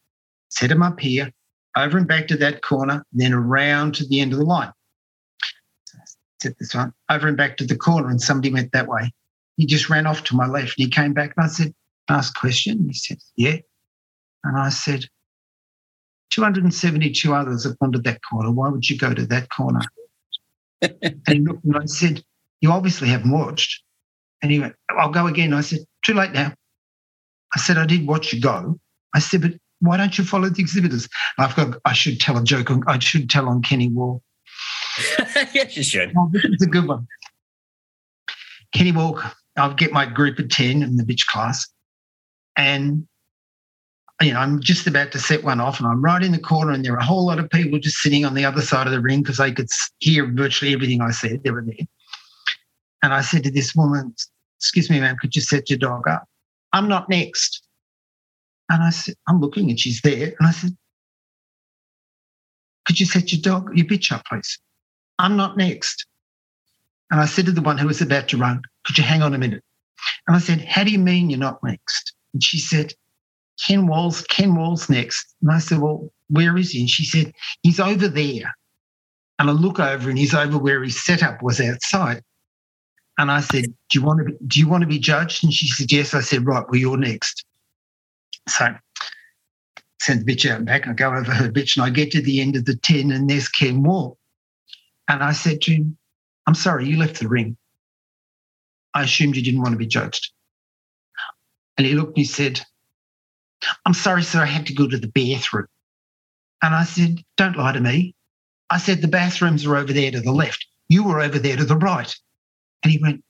[0.51, 1.33] Set them up here,
[1.77, 4.73] over and back to that corner, then around to the end of the line.
[6.43, 9.13] Set this one over and back to the corner, and somebody went that way.
[9.61, 10.73] He just ran off to my left.
[10.79, 11.75] He came back and I said,
[12.09, 12.87] last question.
[12.89, 13.57] He said, yeah.
[14.43, 15.05] And I said,
[16.31, 18.51] 272 others have gone to that corner.
[18.51, 19.83] Why would you go to that corner?
[20.81, 22.25] and he looked and I said,
[22.63, 23.83] You obviously haven't watched.
[24.41, 25.53] And he went, I'll go again.
[25.53, 26.55] I said, Too late now.
[27.55, 28.81] I said, I did watch you go.
[29.15, 31.07] I said, But why don't you follow the exhibitors?
[31.37, 32.71] I've got, I should tell a joke.
[32.71, 34.23] On, I should tell on Kenny Wall.
[35.53, 36.15] yes, you should.
[36.17, 37.07] Oh, this is a good one.
[38.73, 39.21] Kenny Wall,
[39.57, 41.67] I'll get my group of 10 in the bitch class.
[42.57, 43.07] And,
[44.21, 46.73] you know, I'm just about to set one off and I'm right in the corner
[46.73, 48.93] and there are a whole lot of people just sitting on the other side of
[48.93, 51.43] the ring because they could hear virtually everything I said.
[51.43, 51.87] They were there.
[53.03, 54.15] And I said to this woman,
[54.59, 56.29] excuse me, ma'am, could you set your dog up?
[56.73, 57.63] I'm not next.
[58.69, 60.35] And I said, I'm looking and she's there.
[60.39, 60.77] And I said,
[62.85, 64.59] could you set your dog, your bitch up, please?
[65.19, 66.07] I'm not next.
[67.11, 69.35] And I said to the one who was about to run, could you hang on
[69.35, 69.63] a minute?
[70.27, 72.15] And I said, how do you mean you're not next?
[72.33, 72.95] And she said,
[73.65, 75.35] Ken Wall's, Ken Wall's next.
[75.43, 76.81] And I said, well, where is he?
[76.81, 78.55] And she said, he's over there.
[79.39, 82.23] And I look over and he's over where his setup was outside.
[83.19, 85.45] And I said, do you want to be, do you want to be judged?
[85.45, 86.15] And she said, yes.
[86.15, 87.45] I said, right, well, you're next.
[88.49, 88.75] So
[90.01, 90.89] send the bitch out and back.
[90.89, 93.29] I go over her bitch and I get to the end of the 10 and
[93.29, 94.17] there's Ken Wall.
[95.09, 95.99] And I said to him,
[96.47, 97.57] I'm sorry, you left the ring.
[98.95, 100.33] I assumed you didn't want to be judged.
[101.77, 102.61] And he looked and he said,
[103.85, 105.67] I'm sorry, sir, I had to go to the bathroom.
[106.63, 108.15] And I said, Don't lie to me.
[108.69, 110.67] I said, The bathrooms are over there to the left.
[110.89, 112.15] You were over there to the right.
[112.83, 113.25] And he went,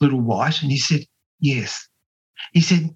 [0.00, 0.62] Little white.
[0.62, 1.00] And he said,
[1.40, 1.86] Yes.
[2.52, 2.90] He said,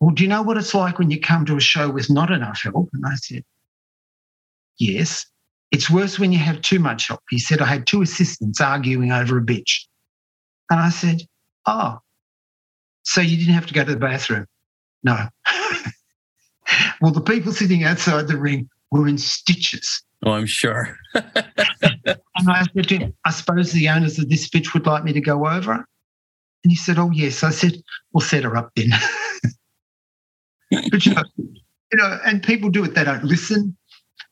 [0.00, 2.30] Well, do you know what it's like when you come to a show with not
[2.30, 2.88] enough help?
[2.92, 3.44] And I said,
[4.78, 5.26] Yes.
[5.70, 7.20] It's worse when you have too much help.
[7.28, 9.80] He said, I had two assistants arguing over a bitch.
[10.70, 11.22] And I said,
[11.66, 11.98] Oh,
[13.02, 14.46] so you didn't have to go to the bathroom?
[15.02, 15.16] No.
[17.00, 20.02] well, the people sitting outside the ring were in stitches.
[20.24, 20.96] Oh, I'm sure.
[21.14, 25.12] and I said to him, I suppose the owners of this bitch would like me
[25.12, 25.72] to go over.
[25.72, 27.42] And he said, Oh, yes.
[27.42, 27.74] I said,
[28.12, 28.90] We'll set her up then.
[30.90, 33.76] but you know, you know, and people do it, they don't listen.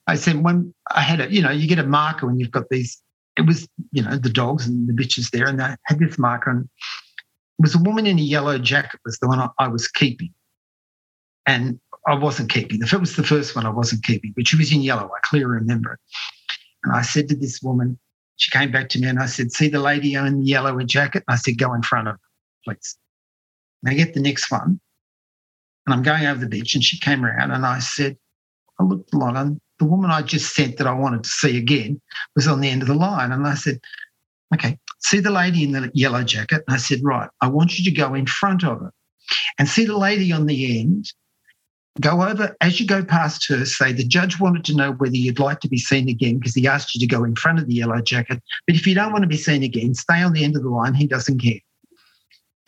[0.06, 2.68] I said when I had it, you know, you get a marker when you've got
[2.70, 3.02] these.
[3.36, 6.50] It was, you know, the dogs and the bitches there, and they had this marker,
[6.50, 9.88] and it was a woman in a yellow jacket was the one I, I was
[9.88, 10.32] keeping,
[11.46, 12.82] and I wasn't keeping.
[12.82, 15.06] If it was the first one, I wasn't keeping, but she was in yellow.
[15.06, 16.00] I clearly remember it.
[16.84, 17.98] And I said to this woman,
[18.36, 21.24] she came back to me, and I said, "See the lady in the yellow jacket?"
[21.28, 22.20] I said, "Go in front of her,
[22.64, 22.96] please."
[23.82, 24.80] And I get the next one,
[25.86, 28.16] and I'm going over the beach, and she came around, and I said,
[28.78, 31.58] I looked a lot, and the woman I just sent that I wanted to see
[31.58, 32.00] again
[32.34, 33.32] was on the end of the line.
[33.32, 33.80] And I said,
[34.54, 36.62] okay, see the lady in the yellow jacket?
[36.66, 38.92] And I said, right, I want you to go in front of her
[39.58, 41.12] and see the lady on the end.
[42.00, 45.38] Go over as you go past her, say the judge wanted to know whether you'd
[45.38, 47.74] like to be seen again because he asked you to go in front of the
[47.74, 48.42] yellow jacket.
[48.66, 50.68] But if you don't want to be seen again, stay on the end of the
[50.68, 50.92] line.
[50.92, 51.60] He doesn't care.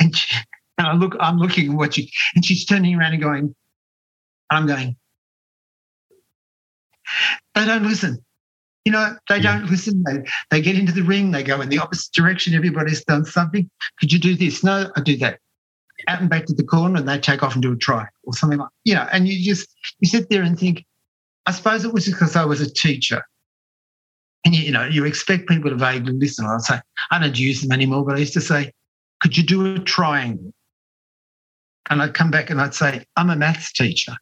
[0.01, 0.35] And, she,
[0.79, 3.55] and I look, I'm looking what you, and she's turning around and going,
[4.51, 4.97] I'm going,
[7.55, 8.25] they don't listen.
[8.85, 10.03] You know, they don't listen.
[10.07, 12.55] They, they get into the ring, they go in the opposite direction.
[12.55, 13.69] Everybody's done something.
[14.01, 14.65] Could you do this?
[14.65, 15.41] No, I do that.
[16.07, 18.33] Out and back to the corner, and they take off and do a try or
[18.33, 19.07] something like you know.
[19.13, 20.87] And you just you sit there and think,
[21.45, 23.23] I suppose it was because I was a teacher,
[24.45, 26.47] and you, you know you expect people to vaguely listen.
[26.47, 26.81] I'd say
[27.11, 28.73] I don't use them anymore, but I used to say,
[29.21, 30.53] could you do a triangle?
[31.91, 34.17] And I'd come back and I'd say, I'm a maths teacher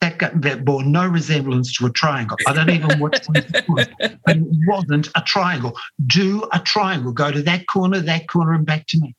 [0.00, 2.36] that, got, that bore no resemblance to a triangle.
[2.46, 3.86] I don't even watch it was.
[3.98, 5.76] It wasn't a triangle.
[6.06, 7.12] Do a triangle.
[7.12, 9.14] Go to that corner, that corner, and back to me.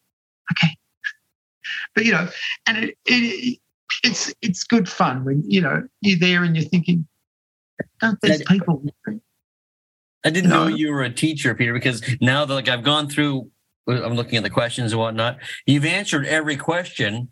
[0.51, 0.75] Okay.
[1.95, 2.29] But you know,
[2.67, 3.59] and it, it
[4.03, 7.07] it's it's good fun when you know you're there and you're thinking,
[7.99, 8.83] don't these people?
[10.25, 13.49] I didn't know you were a teacher, Peter, because now that like I've gone through,
[13.87, 15.37] I'm looking at the questions and whatnot.
[15.65, 17.29] You've answered every question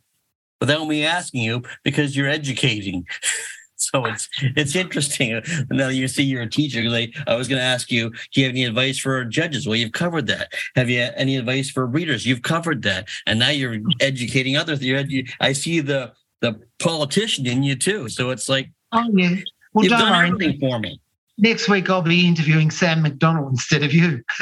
[0.60, 3.06] without me asking you because you're educating.
[3.76, 5.42] so it's it's interesting.
[5.70, 6.82] Now you see you're a teacher.
[6.84, 9.68] Like I was going to ask you, do you have any advice for judges?
[9.68, 10.50] Well, you've covered that.
[10.76, 12.26] Have you any advice for readers?
[12.26, 14.84] You've covered that, and now you're educating others.
[14.84, 18.10] You're edu- I see the the politician in you too.
[18.10, 19.36] So it's like, oh yeah,
[19.74, 20.28] well, you've done worry.
[20.28, 21.00] everything for me.
[21.38, 24.24] Next week I'll be interviewing Sam McDonald instead of you.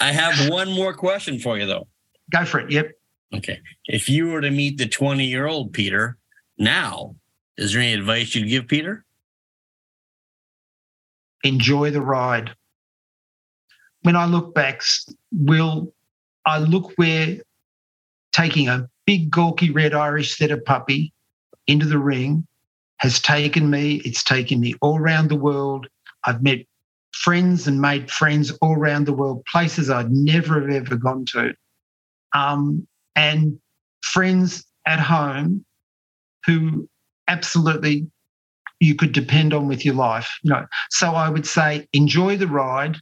[0.00, 1.86] I have one more question for you though.
[2.30, 2.70] Go for it.
[2.70, 2.92] Yep.
[3.34, 3.60] Okay.
[3.86, 6.16] If you were to meet the 20 year old Peter
[6.58, 7.16] now,
[7.56, 9.04] is there any advice you'd give Peter?
[11.44, 12.54] Enjoy the ride.
[14.02, 14.82] When I look back,
[15.32, 15.92] Will,
[16.46, 17.38] I look where
[18.32, 21.12] taking a big, gawky red Irish setter puppy
[21.66, 22.46] into the ring
[22.98, 23.96] has taken me.
[24.04, 25.88] It's taken me all around the world.
[26.24, 26.60] I've met
[27.12, 31.54] friends and made friends all around the world, places I'd never have ever gone to.
[32.34, 32.86] Um,
[33.18, 33.58] and
[34.00, 35.64] friends at home
[36.46, 36.88] who
[37.26, 38.06] absolutely
[38.80, 40.38] you could depend on with your life.
[40.44, 42.96] You know, so I would say enjoy the ride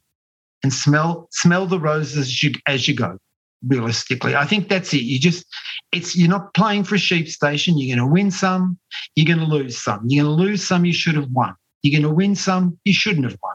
[0.62, 3.18] and smell smell the roses as you, as you go.
[3.66, 5.02] Realistically, I think that's it.
[5.02, 5.44] You just
[5.92, 7.78] it's you're not playing for a sheep station.
[7.78, 8.78] You're going to win some,
[9.14, 10.04] you're going to lose some.
[10.06, 11.54] You're going to lose some you should have won.
[11.82, 13.54] You're going to win some you shouldn't have won.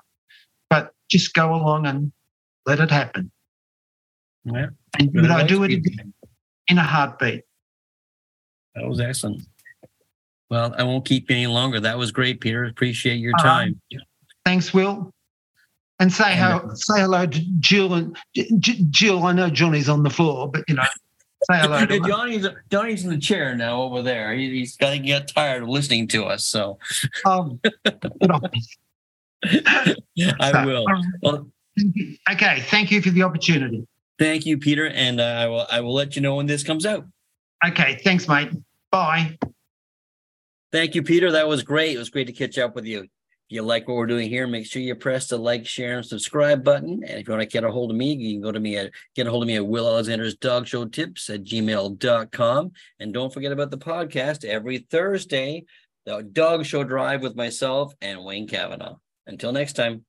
[0.69, 2.11] But just go along and
[2.65, 3.31] let it happen.
[4.43, 4.67] Yeah.
[4.99, 6.13] And would I do it again
[6.71, 7.43] in a heartbeat?
[8.75, 9.43] That was excellent.
[10.49, 11.79] Well, I won't keep you any longer.
[11.81, 12.63] That was great, Peter.
[12.65, 13.79] Appreciate your time.
[14.45, 15.13] thanks, Will.
[15.99, 18.17] And say how say hello to Jill and
[18.89, 19.23] Jill.
[19.25, 20.83] I know Johnny's on the floor, but you know,
[21.43, 24.33] say hello to Johnny's Johnny's in the chair now over there.
[24.33, 26.43] He, he's got to get tired of listening to us.
[26.45, 26.79] So
[27.25, 28.41] um, good on
[29.43, 30.31] you.
[30.39, 30.85] I will.
[30.89, 31.47] um, Well,
[32.31, 33.85] Okay, thank you for the opportunity.
[34.19, 36.85] Thank you, Peter, and uh, I will I will let you know when this comes
[36.85, 37.05] out.
[37.65, 38.51] Okay, thanks, mate.
[38.91, 39.37] Bye.
[40.71, 41.31] Thank you, Peter.
[41.31, 41.95] That was great.
[41.95, 43.01] It was great to catch up with you.
[43.01, 43.09] If
[43.49, 46.63] you like what we're doing here, make sure you press the like, share, and subscribe
[46.63, 47.03] button.
[47.05, 48.77] And if you want to get a hold of me, you can go to me
[48.77, 52.71] at get a hold of me at Will Alexander's Dog Show Tips at gmail.com.
[52.99, 55.65] And don't forget about the podcast every Thursday,
[56.05, 58.95] the Dog Show Drive with myself and Wayne Kavanaugh.
[59.27, 60.05] Until next time.